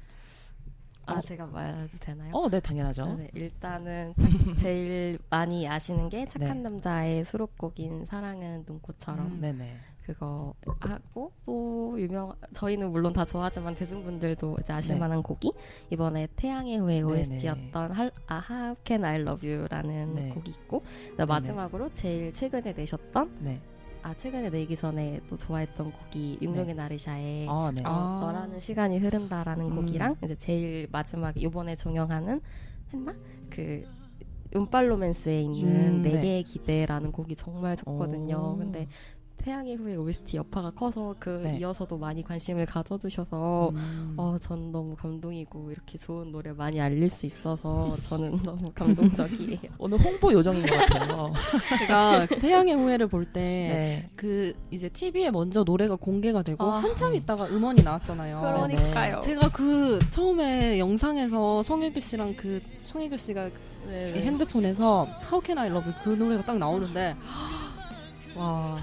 아 1.05 1.21
제가 1.21 1.45
말해도 1.45 1.97
되나요? 1.99 2.35
어, 2.35 2.49
네, 2.49 2.59
당연하죠. 2.59 3.03
네, 3.15 3.29
일단은 3.33 4.13
착- 4.19 4.27
제일 4.59 5.17
많이 5.29 5.65
아시는 5.67 6.09
게 6.09 6.25
착한 6.25 6.57
네. 6.57 6.63
남자의 6.63 7.23
수록곡인 7.23 8.07
사랑은 8.07 8.65
눈꽃처럼 8.67 9.25
음. 9.25 9.39
네네. 9.41 9.77
그거 10.07 10.53
하고 10.79 11.33
또 11.45 11.99
유명 11.99 12.33
저희는 12.53 12.91
물론 12.91 13.11
다 13.11 13.25
좋아하지만 13.25 13.75
대중분들도 13.75 14.55
이제 14.61 14.71
아실 14.71 14.93
네. 14.93 14.99
만한 15.01 15.21
곡이 15.21 15.51
이번에 15.89 16.29
태양의 16.37 16.77
후예. 16.79 17.01
OST였던 17.01 17.91
할, 17.91 18.11
아 18.27 18.41
How 18.49 18.75
Can 18.85 19.03
I 19.03 19.19
Love 19.19 19.49
You라는 19.49 20.15
네. 20.15 20.29
곡이 20.29 20.51
있고 20.51 20.83
마지막으로 21.17 21.93
제일 21.93 22.31
최근에 22.31 22.71
내셨던 22.71 23.37
네. 23.41 23.59
아 24.01 24.13
최근에 24.13 24.49
내기 24.49 24.77
전에 24.77 25.19
또 25.29 25.35
좋아했던 25.35 25.91
곡이 25.91 26.39
윤동의 26.41 26.75
나르샤의 26.75 27.47
아, 27.49 27.71
네. 27.75 27.81
어, 27.83 27.89
아. 27.89 28.19
너라는 28.21 28.61
시간이 28.61 28.99
흐른다라는 28.99 29.65
음. 29.65 29.75
곡이랑 29.75 30.15
이제 30.23 30.35
제일 30.37 30.87
마지막 30.89 31.35
이번에 31.35 31.75
종영하는 31.75 32.39
했나 32.93 33.13
그 33.49 33.83
운빨로맨스에 34.53 35.41
있는 35.41 35.97
음, 35.97 36.01
네 36.03 36.11
네. 36.11 36.21
개의 36.21 36.43
기대라는 36.43 37.11
곡이 37.11 37.35
정말 37.35 37.75
좋거든요. 37.75 38.53
오. 38.53 38.57
근데 38.57 38.87
태양의 39.37 39.75
후예 39.75 39.95
OST 39.95 40.37
여파가 40.37 40.71
커서 40.71 41.15
그 41.19 41.41
네. 41.43 41.57
이어서도 41.59 41.97
많이 41.97 42.23
관심을 42.23 42.65
가져주셔서 42.65 43.69
음. 43.69 44.13
어, 44.17 44.37
전 44.41 44.71
너무 44.71 44.95
감동이고 44.95 45.71
이렇게 45.71 45.97
좋은 45.97 46.31
노래 46.31 46.51
많이 46.51 46.81
알릴 46.81 47.09
수 47.09 47.25
있어서 47.25 47.95
저는 48.09 48.39
너무 48.43 48.71
감동적이에요. 48.73 49.59
오늘 49.77 49.99
홍보 49.99 50.31
요정인 50.33 50.65
것 50.65 50.75
같아요. 50.75 51.33
제가 51.79 52.25
태양의 52.25 52.75
후예를 52.75 53.07
볼때 53.07 53.39
네. 53.39 54.09
그 54.15 54.53
이제 54.71 54.89
TV에 54.89 55.31
먼저 55.31 55.63
노래가 55.63 55.95
공개가 55.95 56.41
되고 56.41 56.63
아. 56.65 56.79
한참 56.79 57.15
있다가 57.15 57.45
음원이 57.45 57.83
나왔잖아요. 57.83 58.41
그러니까요. 58.41 59.21
제가 59.21 59.49
그 59.51 59.99
처음에 60.09 60.79
영상에서 60.79 61.63
송혜교 61.63 61.99
씨랑 61.99 62.35
그 62.35 62.61
송혜교 62.85 63.17
씨가 63.17 63.49
네, 63.87 64.13
이 64.17 64.19
핸드폰에서 64.19 65.07
How 65.31 65.41
Can 65.43 65.57
I 65.57 65.69
Love 65.69 65.89
You 65.89 66.03
그 66.03 66.09
노래가 66.21 66.43
딱 66.43 66.57
나오는데 66.57 67.15
와 68.35 68.77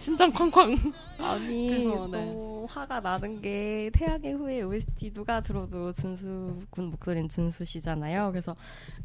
심장 0.00 0.32
쾅쾅 0.32 0.74
아니 1.18 1.68
그래서, 1.68 2.08
네. 2.10 2.49
너무 2.60 2.66
화가 2.68 3.00
나는 3.00 3.40
게 3.40 3.90
태양의 3.94 4.34
후예 4.34 4.60
OST 4.62 5.14
누가 5.14 5.40
들어도 5.40 5.92
준수 5.92 6.58
군 6.68 6.90
목소리는 6.90 7.26
준수 7.28 7.64
씨잖아요. 7.64 8.30
그래서 8.32 8.54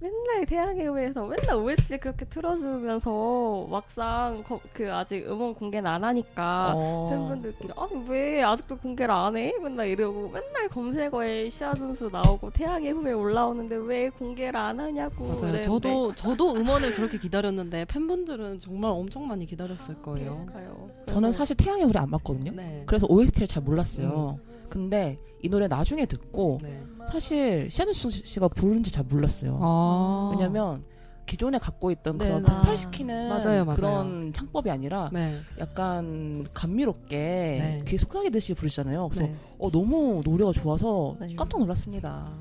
맨날 0.02 0.46
태양의 0.46 0.86
후예에서 0.88 1.26
맨날 1.26 1.56
OST 1.56 1.98
그렇게 2.00 2.26
틀어주면서 2.26 3.68
막상 3.70 4.44
거- 4.44 4.60
그 4.74 4.92
아직 4.94 5.26
음원 5.30 5.54
공개는 5.56 5.90
안 5.90 6.04
하니까 6.04 6.74
어. 6.76 7.08
팬분들끼리 7.10 7.74
아니 7.78 8.10
왜 8.10 8.44
아직도 8.44 8.78
공개를 8.78 9.14
안 9.14 9.38
해? 9.38 9.54
맨날 9.64 9.88
이러고 9.88 10.30
맨날 10.30 10.68
검색어에 10.68 11.48
시아 11.50 11.74
준수 11.76 12.10
나오고 12.12 12.50
태양의 12.52 12.92
후예 12.92 13.14
올라오는데 13.14 13.76
왜 13.78 14.10
공개를 14.10 14.58
안 14.60 14.80
하냐고 14.82 15.24
맞아요. 15.24 15.38
그랬는데 15.38 15.62
저도 15.62 16.14
저도 16.16 16.56
음원을 16.56 16.94
그렇게 16.94 17.18
기다렸는데 17.18 17.86
팬분들은 17.86 18.60
정말 18.60 18.92
엄청 18.92 19.26
많이 19.28 19.46
기다렸을 19.46 20.02
거예요. 20.02 20.46
그러니까요. 20.48 20.90
저는 21.08 21.32
사실 21.32 21.56
태양의 21.56 21.86
후리 21.86 21.98
안 21.98 22.10
봤거든요. 22.12 22.52
네. 22.54 22.84
그래서 22.86 23.06
OST 23.08 23.45
를잘 23.46 23.64
몰랐어요. 23.64 24.40
근데 24.70 25.18
이 25.42 25.50
노래 25.50 25.68
나중에 25.68 26.06
듣고 26.06 26.60
네. 26.62 26.82
사실 27.12 27.70
시아누스 27.72 28.10
씨가 28.10 28.48
부르는지 28.50 28.92
잘 28.92 29.06
몰랐어요. 29.06 29.60
아. 29.62 30.32
왜냐면 30.34 30.84
기존에 31.28 31.58
갖고 31.58 31.90
있던 31.90 32.20
네, 32.20 32.26
그런 32.26 32.44
네. 32.44 32.52
폭발시키는 32.52 33.30
맞아요, 33.30 33.66
맞아요. 33.66 33.78
그런 33.78 34.32
창법이 34.32 34.70
아니라 34.70 35.10
네. 35.12 35.36
약간 35.60 36.46
감미롭게 36.54 37.16
네. 37.18 37.84
귀에 37.88 37.98
속삭이듯이 37.98 38.54
부르시잖아요. 38.54 39.10
그래서 39.10 39.24
네. 39.32 39.36
어, 39.58 39.72
너무 39.72 40.22
노래가 40.24 40.52
좋아서 40.52 41.16
네. 41.20 41.34
깜짝 41.36 41.60
놀랐습니다. 41.60 42.32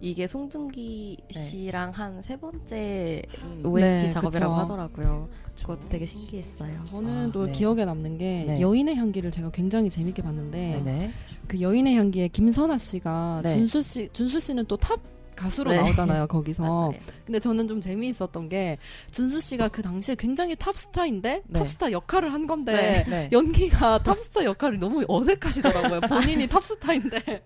이게 0.00 0.26
송중기 0.26 1.16
네. 1.34 1.38
씨랑 1.40 1.90
한 1.92 2.20
세 2.22 2.36
번째 2.36 3.22
음. 3.44 3.62
OST 3.64 4.06
네, 4.06 4.12
작업이라고 4.12 4.54
그쵸. 4.54 4.62
하더라고요. 4.62 5.28
그쵸. 5.58 5.66
그것도 5.66 5.88
되게 5.88 6.06
신기했어요. 6.06 6.84
저는 6.84 7.28
아, 7.28 7.32
또 7.32 7.44
네. 7.46 7.52
기억에 7.52 7.84
남는 7.84 8.18
게 8.18 8.44
네. 8.46 8.60
여인의 8.60 8.94
향기를 8.94 9.30
제가 9.30 9.50
굉장히 9.50 9.90
재밌게 9.90 10.22
봤는데 10.22 10.82
네네. 10.84 11.12
그 11.48 11.60
여인의 11.60 11.96
향기에 11.96 12.28
김선아 12.28 12.78
씨가 12.78 13.40
네. 13.42 13.54
준수 13.54 13.82
씨 13.82 14.08
준수 14.12 14.40
씨는 14.40 14.66
또 14.66 14.76
탑 14.78 15.00
가수로 15.38 15.70
네. 15.70 15.78
나오잖아요 15.78 16.26
거기서 16.26 16.62
맞아요. 16.90 17.00
근데 17.24 17.38
저는 17.38 17.68
좀 17.68 17.80
재미있었던 17.80 18.48
게 18.48 18.78
준수 19.10 19.40
씨가 19.40 19.68
그 19.68 19.80
당시에 19.82 20.14
굉장히 20.16 20.56
탑스타인데 20.56 21.42
네. 21.46 21.58
탑스타 21.58 21.92
역할을 21.92 22.32
한 22.32 22.46
건데 22.46 23.04
네. 23.08 23.28
연기가 23.32 23.98
탑스타 24.02 24.44
역할이 24.44 24.78
너무 24.78 25.04
어색하시더라고요 25.08 26.00
본인이 26.02 26.46
탑스타인데 26.48 27.44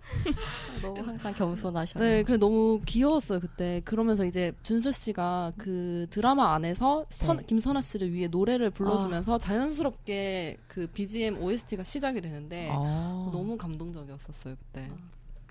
너무 0.83 1.01
항상 1.01 1.35
겸손하셔요. 1.35 2.03
네 2.03 2.23
그래 2.23 2.37
너무 2.39 2.81
귀여웠어요 2.87 3.41
그때 3.41 3.81
그러면서 3.85 4.25
이제 4.25 4.53
준수 4.63 4.91
씨가 4.93 5.53
그 5.59 6.07
드라마 6.11 6.55
안에서 6.55 7.05
선- 7.11 7.37
네. 7.39 7.45
김선아 7.47 7.81
씨를 7.81 8.13
위해 8.13 8.29
노래를 8.29 8.71
불러주면서 8.71 9.39
자연스럽게 9.39 10.57
그 10.67 10.87
BGM 10.89 11.43
OST가 11.43 11.83
시작이 11.83 12.21
되는데 12.21 12.69
아. 12.73 13.29
너무 13.33 13.57
감동적이었었어요 13.57 14.55
그때 14.57 14.91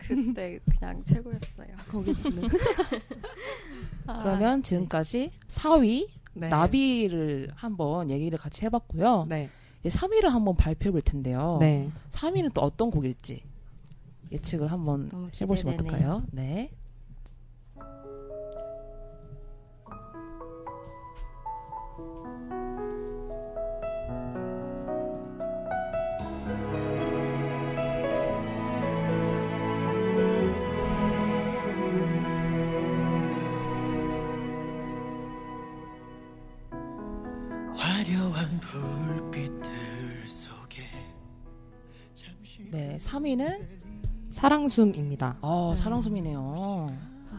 그때 0.08 0.60
그냥 0.78 1.04
최고였어요. 1.04 1.68
거기 1.90 2.12
있는 2.12 2.44
아, 4.08 4.24
그러면 4.24 4.64
지금까지 4.64 5.32
4위 5.48 6.10
네. 6.34 6.48
나비를 6.48 7.52
한번 7.56 8.10
얘기를 8.10 8.38
같이 8.38 8.66
해봤고요. 8.66 9.26
네. 9.30 9.50
이제 9.84 9.98
3위를 9.98 10.30
한번 10.30 10.56
발표해 10.56 10.92
볼 10.92 11.02
텐데요. 11.02 11.58
네. 11.60 11.90
3위는 12.12 12.54
또 12.54 12.62
어떤 12.62 12.92
곡일지 12.92 13.44
예측을 14.32 14.72
한번 14.72 15.10
너무 15.10 15.30
해보시면. 15.40 15.74
어떨까요? 15.74 16.24
네. 16.32 16.72
3위는 43.12 43.60
사랑숨입니다. 44.32 45.38
어, 45.42 45.74
사랑숨이네요. 45.76 46.88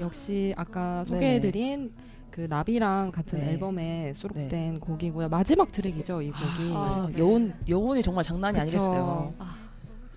역시 0.00 0.52
아까 0.56 1.04
네네. 1.04 1.16
소개해드린 1.16 1.92
그 2.30 2.42
나비랑 2.42 3.10
같은 3.10 3.38
네. 3.38 3.52
앨범에 3.52 4.12
수록된 4.14 4.80
곡이고요. 4.80 5.28
마지막 5.28 5.72
트랙이죠, 5.72 6.22
이 6.22 6.30
곡이. 6.30 6.74
아, 6.74 7.08
네. 7.10 7.18
여운 7.18 7.54
여운이 7.68 8.02
정말 8.02 8.24
장난이 8.24 8.58
그쵸. 8.58 8.78
아니겠어요. 8.78 9.34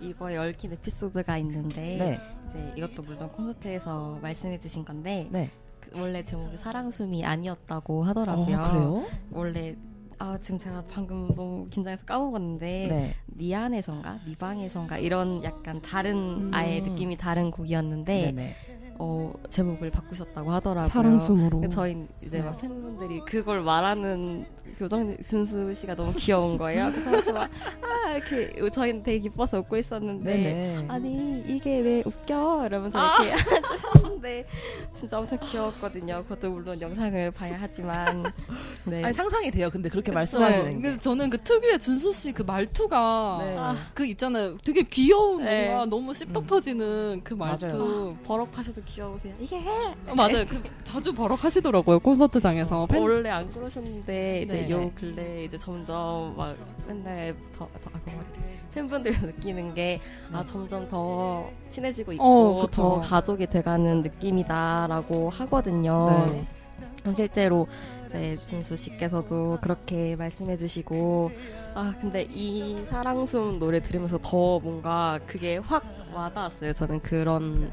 이거에 0.02 0.38
얽힌 0.38 0.74
에피소드가 0.74 1.38
있는데 1.38 1.98
네, 1.98 2.20
이제 2.50 2.74
이것도 2.76 3.02
물론 3.04 3.30
콘서트에서 3.30 4.20
말씀해주신 4.22 4.84
건데 4.84 5.28
네. 5.32 5.50
그 5.80 5.98
원래 6.00 6.22
제목이 6.22 6.58
사랑숨이 6.58 7.26
아니었다고 7.26 8.02
어, 8.02 8.04
하더라고요. 8.04 8.46
그래요? 8.46 9.06
원래 9.32 9.76
아 10.18 10.38
지금 10.40 10.58
제가 10.58 10.84
방금 10.90 11.28
너무 11.36 11.68
긴장해서 11.70 12.06
까먹었는데 12.06 12.88
네. 12.90 13.16
네 13.26 13.56
안에선가 13.56 14.20
네 14.26 14.36
방에선가 14.38 14.98
이런 14.98 15.44
약간 15.44 15.82
다른 15.82 16.16
음. 16.16 16.52
아예 16.54 16.80
느낌이 16.80 17.18
다른 17.18 17.52
곡이었는데 17.52 18.32
네네. 18.32 18.56
어 18.98 19.34
제목을 19.50 19.92
바꾸셨다고 19.92 20.52
하더라고요. 20.52 20.90
사랑숨으로. 20.90 21.70
저희 21.70 22.08
이제 22.24 22.42
막 22.42 22.58
팬분들이 22.60 23.20
그걸 23.26 23.62
말하는 23.62 24.46
교정 24.78 25.16
준수 25.28 25.74
씨가 25.74 25.96
너무 25.96 26.14
귀여운 26.16 26.58
거예요. 26.58 26.92
그래서 27.04 27.32
막 27.32 27.50
아, 27.82 28.12
이렇게 28.12 28.54
저희는 28.72 29.04
되게 29.04 29.20
기뻐서 29.20 29.60
웃고 29.60 29.78
있었는데 29.78 30.30
네네. 30.36 30.86
아니 30.88 31.44
이게 31.48 31.80
왜 31.80 32.04
웃겨 32.06 32.66
이러면서 32.68 33.00
아. 33.00 33.24
이렇게 33.24 33.32
하셨는데 33.62 34.46
진짜 34.94 35.20
엄청 35.20 35.38
귀여웠거든요. 35.40 36.24
그것도 36.24 36.50
물론 36.52 36.80
영상을 36.82 37.32
봐야 37.32 37.58
하지만 37.60 38.24
네. 38.86 39.04
아니 39.04 39.14
상상이 39.14 39.50
돼요. 39.52 39.70
근데 39.72 39.90
그렇게 39.90 40.12
네, 40.12 40.16
말씀하시는 40.16 40.66
게. 40.68 40.74
근데 40.90 41.00
저는 41.00 41.30
그 41.30 41.38
특유의 41.40 41.80
준수 41.80 42.12
씨 42.14 42.32
그 42.36 42.42
말투가 42.42 43.38
네. 43.42 43.56
아. 43.58 43.78
그 43.94 44.06
있잖아요. 44.08 44.58
되게 44.64 44.82
귀여운 44.84 45.46
네. 45.46 45.68
뭔가 45.68 45.86
너무 45.86 46.14
씹떡 46.14 46.44
음. 46.44 46.48
터지는 46.48 47.22
그 47.24 47.34
말투. 47.34 47.66
맞아요. 47.68 48.18
버럭하셔도 48.26 48.82
귀여우세요. 48.84 49.34
이게 49.40 49.58
해. 49.60 49.70
어, 50.08 50.16
맞아요. 50.16 50.46
그 50.50 50.62
자주 50.84 51.14
버럭하시더라고요 51.14 52.00
콘서트장에서. 52.00 52.88
팬- 52.88 53.02
원래 53.02 53.30
안 53.30 53.50
그러셨는데 53.50 54.42
이제 54.44 54.65
네. 54.68 54.72
요 54.72 54.92
근래 54.96 55.44
이제 55.44 55.58
점점 55.58 56.34
막 56.36 56.56
맨날 56.88 57.36
더, 57.58 57.68
더 57.84 57.90
아, 57.94 58.00
뭐, 58.06 58.24
팬분들 58.74 59.12
느끼는 59.22 59.74
게아 59.74 59.98
네. 59.98 60.46
점점 60.46 60.88
더 60.90 61.50
친해지고 61.70 62.14
있고 62.14 62.24
어. 62.24 62.68
더 62.72 63.00
가족이 63.00 63.48
돼가는 63.48 64.02
느낌이다라고 64.02 65.30
하거든요. 65.30 66.26
네. 66.28 66.46
실제로 67.14 67.68
이제 68.08 68.36
진수 68.44 68.76
씨께서도 68.76 69.60
그렇게 69.62 70.16
말씀해주시고 70.16 71.32
아 71.76 71.94
근데 72.00 72.28
이 72.32 72.84
사랑숨 72.90 73.60
노래 73.60 73.82
들으면서 73.82 74.18
더 74.22 74.60
뭔가 74.60 75.20
그게 75.28 75.58
확 75.58 75.84
와닿았어요. 76.14 76.74
저는 76.74 77.02
그런 77.02 77.72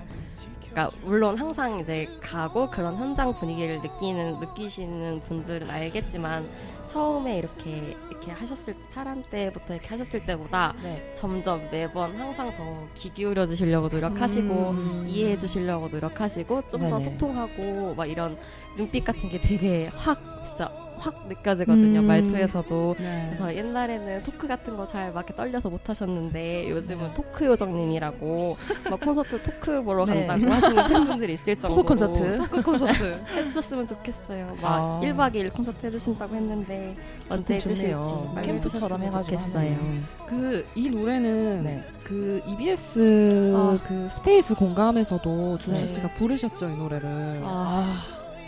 그러니까 0.72 0.96
물론 1.04 1.36
항상 1.36 1.78
이제 1.80 2.08
가고 2.20 2.70
그런 2.70 2.96
현장 2.96 3.32
분위기를 3.34 3.80
느끼는 3.82 4.40
느끼시는 4.40 5.20
분들은 5.20 5.70
알겠지만 5.70 6.48
처음에 6.96 7.38
이렇게 7.38 7.96
이렇게 8.10 8.32
하셨을 8.32 8.74
타란 8.92 9.22
때부터 9.30 9.74
이렇게 9.74 9.88
하셨을 9.88 10.26
때보다 10.26 10.74
네. 10.82 11.14
점점 11.18 11.62
매번 11.70 12.14
항상 12.20 12.54
더 12.56 12.82
귀 12.94 13.12
기울여 13.14 13.46
주시려고 13.46 13.88
노력하시고 13.88 14.70
음. 14.70 15.04
이해해 15.06 15.38
주시려고 15.38 15.88
노력하시고 15.88 16.68
좀 16.68 16.90
더. 16.90 17.00
소통하고 17.00 17.94
막 17.94 18.06
이런 18.06 18.36
눈빛 18.76 19.04
같은 19.04 19.28
게 19.30 19.40
되게 19.40 19.88
확 19.94 20.20
진짜 20.44 20.70
확 21.02 21.26
느껴지거든요. 21.28 22.00
음. 22.00 22.06
말투에서도. 22.06 22.94
네. 22.98 23.26
그래서 23.30 23.54
옛날에는 23.56 24.22
토크 24.22 24.46
같은 24.46 24.76
거 24.76 24.86
잘 24.86 25.12
막 25.12 25.24
떨려서 25.36 25.68
못 25.70 25.88
하셨는데 25.88 26.70
요즘은 26.70 27.14
토크 27.14 27.44
요정님이라고 27.46 28.56
막 28.90 29.00
콘서트 29.00 29.42
토크 29.42 29.82
보러 29.82 30.04
네. 30.06 30.26
간다고 30.26 30.52
하시는 30.52 30.86
팬분들이 30.88 31.32
있을 31.34 31.56
정도로 31.56 31.74
토크 31.76 31.88
콘서트. 31.88 32.36
토크 32.38 32.62
콘서트. 32.62 33.22
해주셨으면 33.34 33.86
좋겠어요. 33.86 34.56
막 34.60 34.72
아. 34.72 35.00
1박 35.02 35.34
2일 35.34 35.52
콘서트 35.52 35.86
해주신다고 35.86 36.34
했는데 36.34 36.94
언제 37.28 37.54
해주실지 37.56 37.94
캠프처럼. 38.42 39.02
하면. 39.02 40.04
그이 40.26 40.90
노래는 40.90 41.64
네. 41.64 41.82
그 42.04 42.40
EBS 42.46 43.52
아. 43.56 43.78
그 43.86 44.08
스페이스 44.12 44.54
공감에서도 44.54 45.58
준수 45.58 45.80
네. 45.80 45.86
씨가 45.86 46.08
부르셨죠 46.14 46.68
이 46.68 46.76
노래를. 46.76 47.40
아, 47.44 48.02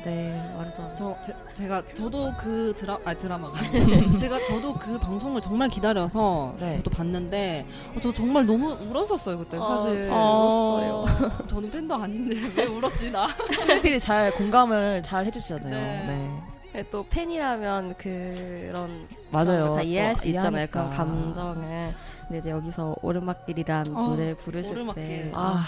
네, 0.04 0.38
완전. 0.56 0.94
저 0.96 1.16
제, 1.54 1.66
가 1.66 1.82
저도 1.94 2.32
그 2.38 2.72
드라 2.76 2.98
아 3.04 3.14
드라마 3.14 3.50
제가 4.18 4.44
저도 4.44 4.74
그 4.74 4.98
방송을 4.98 5.40
정말 5.40 5.68
기다려서 5.68 6.54
네. 6.60 6.76
저도 6.76 6.90
봤는데 6.90 7.66
어, 7.96 8.00
저 8.02 8.12
정말 8.12 8.44
너무 8.44 8.72
울었었어요 8.72 9.38
그때 9.38 9.58
사실. 9.58 10.10
아, 10.12 10.14
울었어요. 10.16 11.06
저는 11.48 11.70
팬도 11.70 11.94
아닌데 11.94 12.36
왜 12.56 12.66
울었지 12.66 13.10
나? 13.10 13.28
팬들이 13.66 13.98
잘 13.98 14.30
공감을 14.32 15.02
잘 15.02 15.24
해주시잖아요. 15.26 15.70
네. 15.70 16.04
네. 16.06 16.30
네, 16.74 16.84
또 16.90 17.06
팬이라면 17.08 17.94
그런 17.94 19.06
맞아요. 19.30 19.76
다 19.76 19.82
이해할 19.82 20.14
또수 20.14 20.26
있잖아요. 20.28 20.50
이해하니까. 20.66 20.90
그런 20.90 20.90
감정을. 20.90 21.94
근데 22.26 22.38
이제 22.40 22.50
여기서 22.50 22.96
오르막길이란 23.00 23.86
어, 23.94 24.02
노래 24.08 24.34
부르실 24.34 24.72
오르막길. 24.72 25.04
때 25.06 25.30
아, 25.34 25.62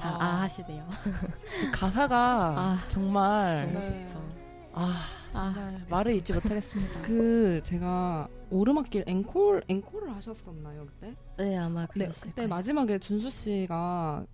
다 0.00 0.16
아. 0.18 0.24
아 0.24 0.40
하시네요. 0.42 0.82
그 1.02 1.70
가사가 1.72 2.54
아. 2.56 2.78
정말 2.88 3.70
네. 3.72 4.06
아 4.72 4.98
아, 5.34 5.52
정말 5.54 5.86
말을 5.88 6.14
잊지 6.16 6.32
못하겠습니다. 6.32 7.02
그 7.02 7.60
제가 7.64 8.28
오르막길 8.50 9.04
앵콜 9.06 9.64
앵콜을 9.68 10.14
하셨었나요 10.16 10.86
그때? 10.86 11.14
네 11.38 11.56
아마 11.56 11.82
네 11.94 12.06
그랬을 12.06 12.22
그때 12.30 12.34
거예요. 12.36 12.48
마지막에 12.48 12.98
준수 12.98 13.30
씨가 13.30 14.24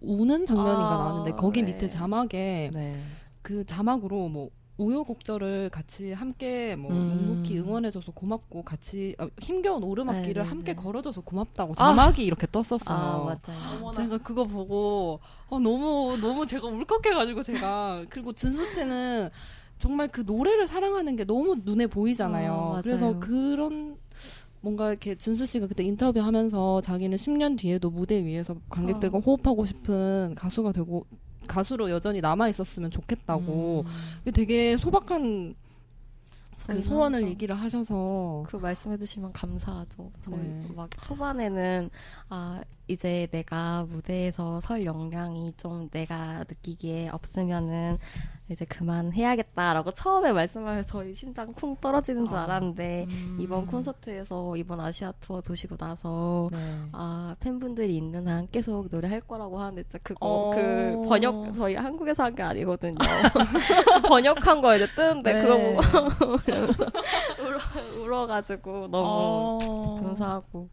우는 0.00 0.46
장면인가 0.46 0.94
아, 0.94 0.96
나왔는데 0.96 1.32
거기 1.32 1.62
네. 1.62 1.72
밑에 1.72 1.88
자막에 1.88 2.70
네. 2.72 3.02
그 3.42 3.64
자막으로 3.64 4.28
뭐 4.28 4.50
우여곡절을 4.78 5.70
같이 5.70 6.12
함께 6.12 6.76
뭐 6.76 6.90
음. 6.92 7.08
묵묵히 7.08 7.58
응원해줘서 7.58 8.12
고맙고 8.12 8.62
같이 8.62 9.14
아, 9.18 9.28
힘겨운 9.40 9.82
오르막길을 9.82 10.34
네, 10.34 10.42
네, 10.42 10.48
함께 10.48 10.74
네. 10.74 10.76
걸어줘서 10.76 11.22
고맙다고 11.22 11.74
자막이 11.74 12.24
이렇게 12.24 12.46
떴었어요. 12.46 12.96
아 12.96 13.18
맞아요. 13.24 13.90
제가 13.92 14.18
그거 14.18 14.44
보고 14.44 15.20
어, 15.48 15.58
너무 15.58 16.16
너무 16.20 16.46
제가 16.46 16.66
울컥해가지고 16.66 17.42
제가 17.42 18.04
그리고 18.10 18.32
준수 18.32 18.66
씨는 18.66 19.30
정말 19.78 20.08
그 20.08 20.22
노래를 20.22 20.66
사랑하는 20.66 21.16
게 21.16 21.24
너무 21.24 21.56
눈에 21.64 21.86
보이잖아요. 21.86 22.52
어. 22.52 22.80
그래서 22.82 23.18
그런 23.18 23.96
뭔가 24.60 24.90
이렇게 24.90 25.14
준수 25.14 25.46
씨가 25.46 25.68
그때 25.68 25.84
인터뷰하면서 25.84 26.80
자기는 26.80 27.16
10년 27.16 27.56
뒤에도 27.56 27.90
무대 27.90 28.24
위에서 28.24 28.56
관객들과 28.68 29.18
어. 29.18 29.20
호흡하고 29.20 29.64
싶은 29.64 30.34
가수가 30.34 30.72
되고 30.72 31.06
가수로 31.46 31.90
여전히 31.90 32.20
남아 32.20 32.48
있었으면 32.48 32.90
좋겠다고 32.90 33.84
음. 33.86 34.32
되게 34.32 34.76
소박한 34.76 35.54
그 36.66 36.80
소원을 36.80 37.28
얘기를 37.28 37.54
하셔서 37.54 38.44
그 38.48 38.56
말씀해 38.56 38.96
주시면 38.96 39.32
감사하죠. 39.32 40.10
저희 40.20 40.38
네. 40.38 40.66
막 40.74 40.90
초반에는 41.02 41.90
아 42.28 42.62
이제 42.88 43.28
내가 43.30 43.84
무대에서 43.84 44.60
설 44.62 44.84
역량이 44.84 45.52
좀 45.56 45.88
내가 45.90 46.44
느끼기에 46.48 47.10
없으면은 47.10 47.98
이제 48.48 48.64
그만 48.64 49.12
해야겠다라고 49.12 49.90
처음에 49.92 50.32
말씀하셔서 50.32 50.86
저희 50.86 51.12
심장 51.14 51.52
쿵 51.52 51.74
떨어지는 51.80 52.28
줄 52.28 52.38
아. 52.38 52.44
알았는데 52.44 53.06
음. 53.08 53.38
이번 53.40 53.66
콘서트에서 53.66 54.56
이번 54.56 54.78
아시아 54.80 55.12
투어 55.20 55.40
도시고 55.40 55.76
나서 55.76 56.46
네. 56.52 56.58
아 56.92 57.34
팬분들이 57.40 57.96
있는 57.96 58.28
한 58.28 58.46
계속 58.52 58.86
노래할 58.90 59.20
거라고 59.22 59.58
하는데 59.58 59.82
진짜 59.82 59.98
그거 60.02 60.18
어. 60.26 60.50
그 60.54 61.04
번역 61.08 61.54
저희 61.54 61.74
한국에서 61.74 62.22
한 62.22 62.36
게 62.36 62.42
아니거든요. 62.42 62.96
번역한 64.06 64.60
거 64.60 64.76
이제 64.76 64.86
뜨는데 64.94 65.32
네. 65.32 65.40
그거 65.42 65.56
보고 65.56 66.36
울어 67.42 67.58
울어가지고 68.04 68.88
너무 68.88 69.58
어. 69.62 70.00
감사하고 70.02 70.68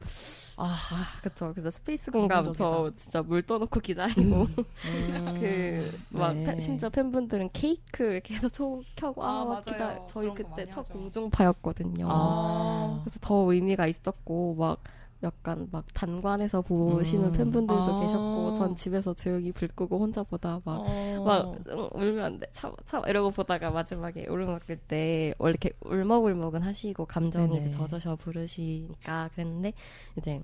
아, 0.57 0.65
아 0.65 1.21
그쵸 1.21 1.51
그래서 1.53 1.71
스페이스 1.71 2.11
공감 2.11 2.53
저. 2.53 2.91
진짜 2.97 3.21
물 3.21 3.41
떠놓고 3.41 3.79
기다리고 3.79 4.47
음. 4.85 6.09
그막 6.11 6.35
네. 6.35 6.59
심지어 6.59 6.89
팬분들은 6.89 7.49
케이크 7.53 8.03
이렇게 8.03 8.35
해서 8.35 8.49
초 8.49 8.83
켜고 8.95 9.23
아, 9.23 9.41
아, 9.41 9.45
막 9.45 9.45
맞아요. 9.45 9.61
기다 9.63 10.05
저희 10.07 10.33
그때 10.33 10.65
첫 10.67 10.79
하죠. 10.79 10.93
공중파였거든요. 10.93 12.07
아. 12.09 13.01
그래서 13.03 13.19
더 13.21 13.51
의미가 13.51 13.87
있었고 13.87 14.55
막 14.55 14.79
약간 15.23 15.67
막 15.71 15.85
단관에서 15.93 16.61
보시는 16.61 17.27
음. 17.27 17.31
팬분들도 17.31 17.73
아. 17.81 17.99
계셨고 18.01 18.53
전 18.55 18.75
집에서 18.75 19.13
조용히 19.13 19.51
불 19.51 19.67
끄고 19.69 19.97
혼자 19.97 20.21
보다 20.23 20.59
막 20.65 20.81
어. 20.85 21.23
막 21.23 21.55
응, 21.69 21.89
울면 21.93 22.25
안 22.25 22.39
돼. 22.39 22.47
참아 22.51 22.73
참아 22.85 23.07
이러고 23.07 23.31
보다가 23.31 23.71
마지막에 23.71 24.27
오르막길 24.27 24.77
때 24.87 25.33
원래 25.37 25.51
이렇게 25.51 25.71
울먹울먹은 25.81 26.61
하시고 26.61 27.05
감정이 27.05 27.57
이제. 27.57 27.71
젖어서 27.71 28.15
부르시니까 28.17 29.29
그랬는데 29.33 29.73
이제 30.17 30.41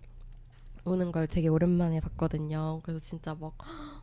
우는 0.85 1.11
걸 1.11 1.27
되게 1.27 1.49
오랜만에 1.49 1.99
봤거든요. 1.99 2.79
그래서 2.83 2.99
진짜 3.01 3.35
막, 3.39 3.53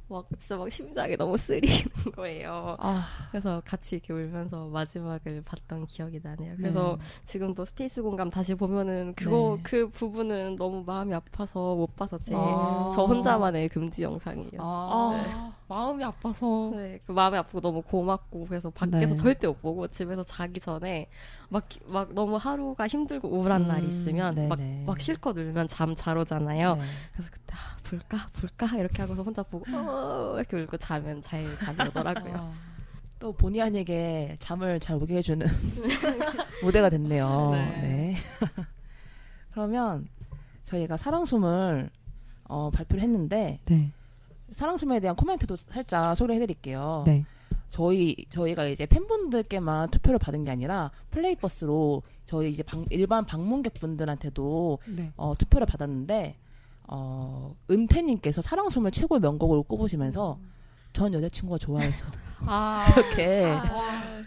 막 0.09 0.25
진짜 0.38 0.57
막 0.57 0.71
심장이 0.71 1.16
너무 1.16 1.37
쓰리는 1.37 1.77
거예요. 2.14 2.77
아, 2.79 3.05
그래서 3.31 3.61
같이 3.64 3.97
이렇게 3.97 4.12
울면서 4.12 4.66
마지막을 4.69 5.42
봤던 5.42 5.87
기억이 5.87 6.21
나네요. 6.23 6.57
그래서 6.57 6.97
지금도 7.25 7.64
스페이스 7.64 8.03
공감 8.03 8.31
다시 8.31 8.55
보면은 8.55 9.14
그거 9.16 9.55
네. 9.57 9.62
그 9.64 9.88
부분은 9.88 10.57
너무 10.57 10.85
마음이 10.85 11.12
아파서 11.12 11.75
못 11.75 11.97
봐서 11.97 12.19
제일 12.19 12.38
아. 12.38 12.90
저 12.95 13.05
혼자만의 13.05 13.69
금지 13.69 14.03
영상이에요. 14.05 14.59
아, 14.61 15.53
마음이 15.69 16.05
아파서 16.05 16.71
네, 16.77 17.01
그 17.05 17.13
마음이 17.13 17.37
아프고 17.37 17.61
너무 17.61 17.83
고맙고 17.83 18.47
그래서 18.47 18.71
밖에서 18.71 19.15
네. 19.15 19.17
절대 19.17 19.47
못 19.49 19.61
보고 19.61 19.89
집에서 19.89 20.23
자기 20.23 20.61
전에 20.61 21.09
막, 21.49 21.69
기- 21.69 21.81
막 21.87 22.13
너무 22.15 22.37
하루가 22.37 22.87
힘들고 22.87 23.29
우울한 23.29 23.67
날이 23.67 23.83
음, 23.85 23.89
있으면 23.89 24.35
막, 24.49 24.57
네네. 24.59 24.85
막 24.87 25.01
실컷 25.01 25.37
울면 25.37 25.67
잠 25.69 25.97
잘 25.97 26.17
오잖아요. 26.19 26.75
네. 26.77 26.83
그래서 27.15 27.31
그때 27.33 27.55
아, 27.55 27.77
볼까 27.83 28.29
볼까 28.35 28.77
이렇게 28.77 29.03
하고서 29.03 29.23
혼자 29.23 29.43
보고 29.43 29.65
어, 29.75 30.35
이렇게 30.37 30.57
울고 30.57 30.77
자면 30.77 31.21
잘 31.23 31.45
잠이 31.57 31.89
오더라고요. 31.89 32.35
아. 32.37 32.53
또 33.19 33.33
본의 33.33 33.63
아니게 33.63 34.37
잠을 34.39 34.79
잘 34.79 34.97
오게 34.97 35.17
해주는 35.17 35.47
무대가 36.63 36.91
됐네요. 36.91 37.51
네. 37.53 37.81
네. 37.81 38.15
그러면 39.53 40.07
저희가 40.65 40.97
사랑숨을 40.97 41.91
어, 42.45 42.71
발표를 42.71 43.03
했는데 43.03 43.59
네. 43.65 43.91
사랑숨에 44.51 45.01
대한 45.01 45.17
코멘트도 45.17 45.57
살짝 45.57 46.15
소개해드릴게요. 46.17 47.05
네. 47.07 47.25
저희 47.69 48.15
저희가 48.29 48.67
이제 48.67 48.87
팬분들께만 48.87 49.91
투표를 49.91 50.19
받은 50.21 50.45
게 50.45 50.53
아니라 50.53 50.91
플레이버스로 51.11 52.03
저희 52.25 52.51
이제 52.51 52.63
방- 52.63 52.87
일반 52.91 53.27
방문객분들한테도 53.27 54.79
네. 54.97 55.13
어, 55.17 55.33
투표를 55.37 55.67
받았는데 55.67 56.37
어, 56.89 57.55
은태님께서 57.71 58.41
사랑숨을 58.43 58.93
최고의 58.93 59.21
명곡으로 59.21 59.65
꼽으시면서 59.65 60.39
전 60.93 61.13
여자친구가 61.13 61.59
좋아해서 61.59 62.07
아, 62.47 62.87
이렇게 62.97 63.53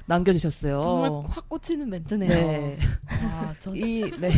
남겨주셨어요. 0.05 0.81
정말 0.81 1.11
확 1.29 1.47
꽂히는 1.49 1.89
멘트네요. 1.89 2.29
네. 2.29 2.79
아, 3.23 3.55
저 3.59 3.73
이 3.75 4.11
네. 4.19 4.29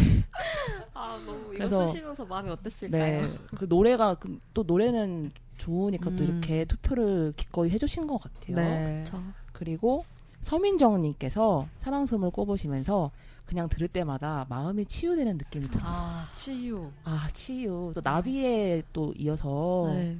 아 0.93 1.19
너무 1.25 1.47
그래서- 1.49 1.81
이거 1.83 1.87
쓰시면서 1.87 2.25
마음이 2.25 2.47
네. 2.47 2.53
어땠을까요? 2.53 3.27
그 3.57 3.65
노래가 3.67 4.13
그, 4.15 4.37
또 4.53 4.63
노래는 4.63 5.31
좋으니까 5.61 6.09
또 6.11 6.23
음. 6.23 6.23
이렇게 6.23 6.65
투표를 6.65 7.33
기꺼이 7.35 7.69
해주신 7.69 8.07
것 8.07 8.17
같아요. 8.17 8.55
네. 8.55 9.03
저 9.05 9.21
그리고 9.53 10.05
서민정님께서 10.41 11.67
사랑숨을 11.77 12.31
꼽으시면서 12.31 13.11
그냥 13.45 13.69
들을 13.69 13.87
때마다 13.87 14.45
마음이 14.49 14.85
치유되는 14.85 15.37
느낌이 15.37 15.69
들었어요. 15.69 15.91
아, 15.93 16.29
치유. 16.33 16.91
아, 17.03 17.27
치유. 17.33 17.91
또 17.93 18.01
나비에 18.03 18.81
또 18.91 19.13
이어서 19.17 19.89
네. 19.93 20.17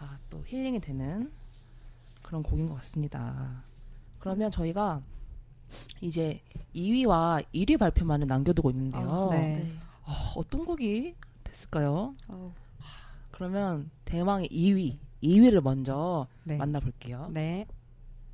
아, 0.00 0.18
또 0.28 0.42
힐링이 0.44 0.80
되는 0.80 1.30
그런 2.22 2.42
곡인 2.42 2.68
것 2.68 2.74
같습니다. 2.76 3.62
그러면 4.18 4.50
저희가 4.50 5.02
이제 6.00 6.40
2위와 6.74 7.44
1위 7.54 7.78
발표만을 7.78 8.26
남겨두고 8.26 8.70
있는데요. 8.70 9.28
아, 9.30 9.34
네. 9.34 9.56
네. 9.56 9.72
어, 10.02 10.12
어떤 10.36 10.64
곡이 10.64 11.14
됐을까요? 11.44 12.12
어우, 12.28 12.52
그러면 13.34 13.90
대망의 14.04 14.48
2위, 14.48 14.98
2위를 15.22 15.60
먼저 15.60 16.28
네. 16.44 16.56
만나볼게요. 16.56 17.30
네. 17.32 17.66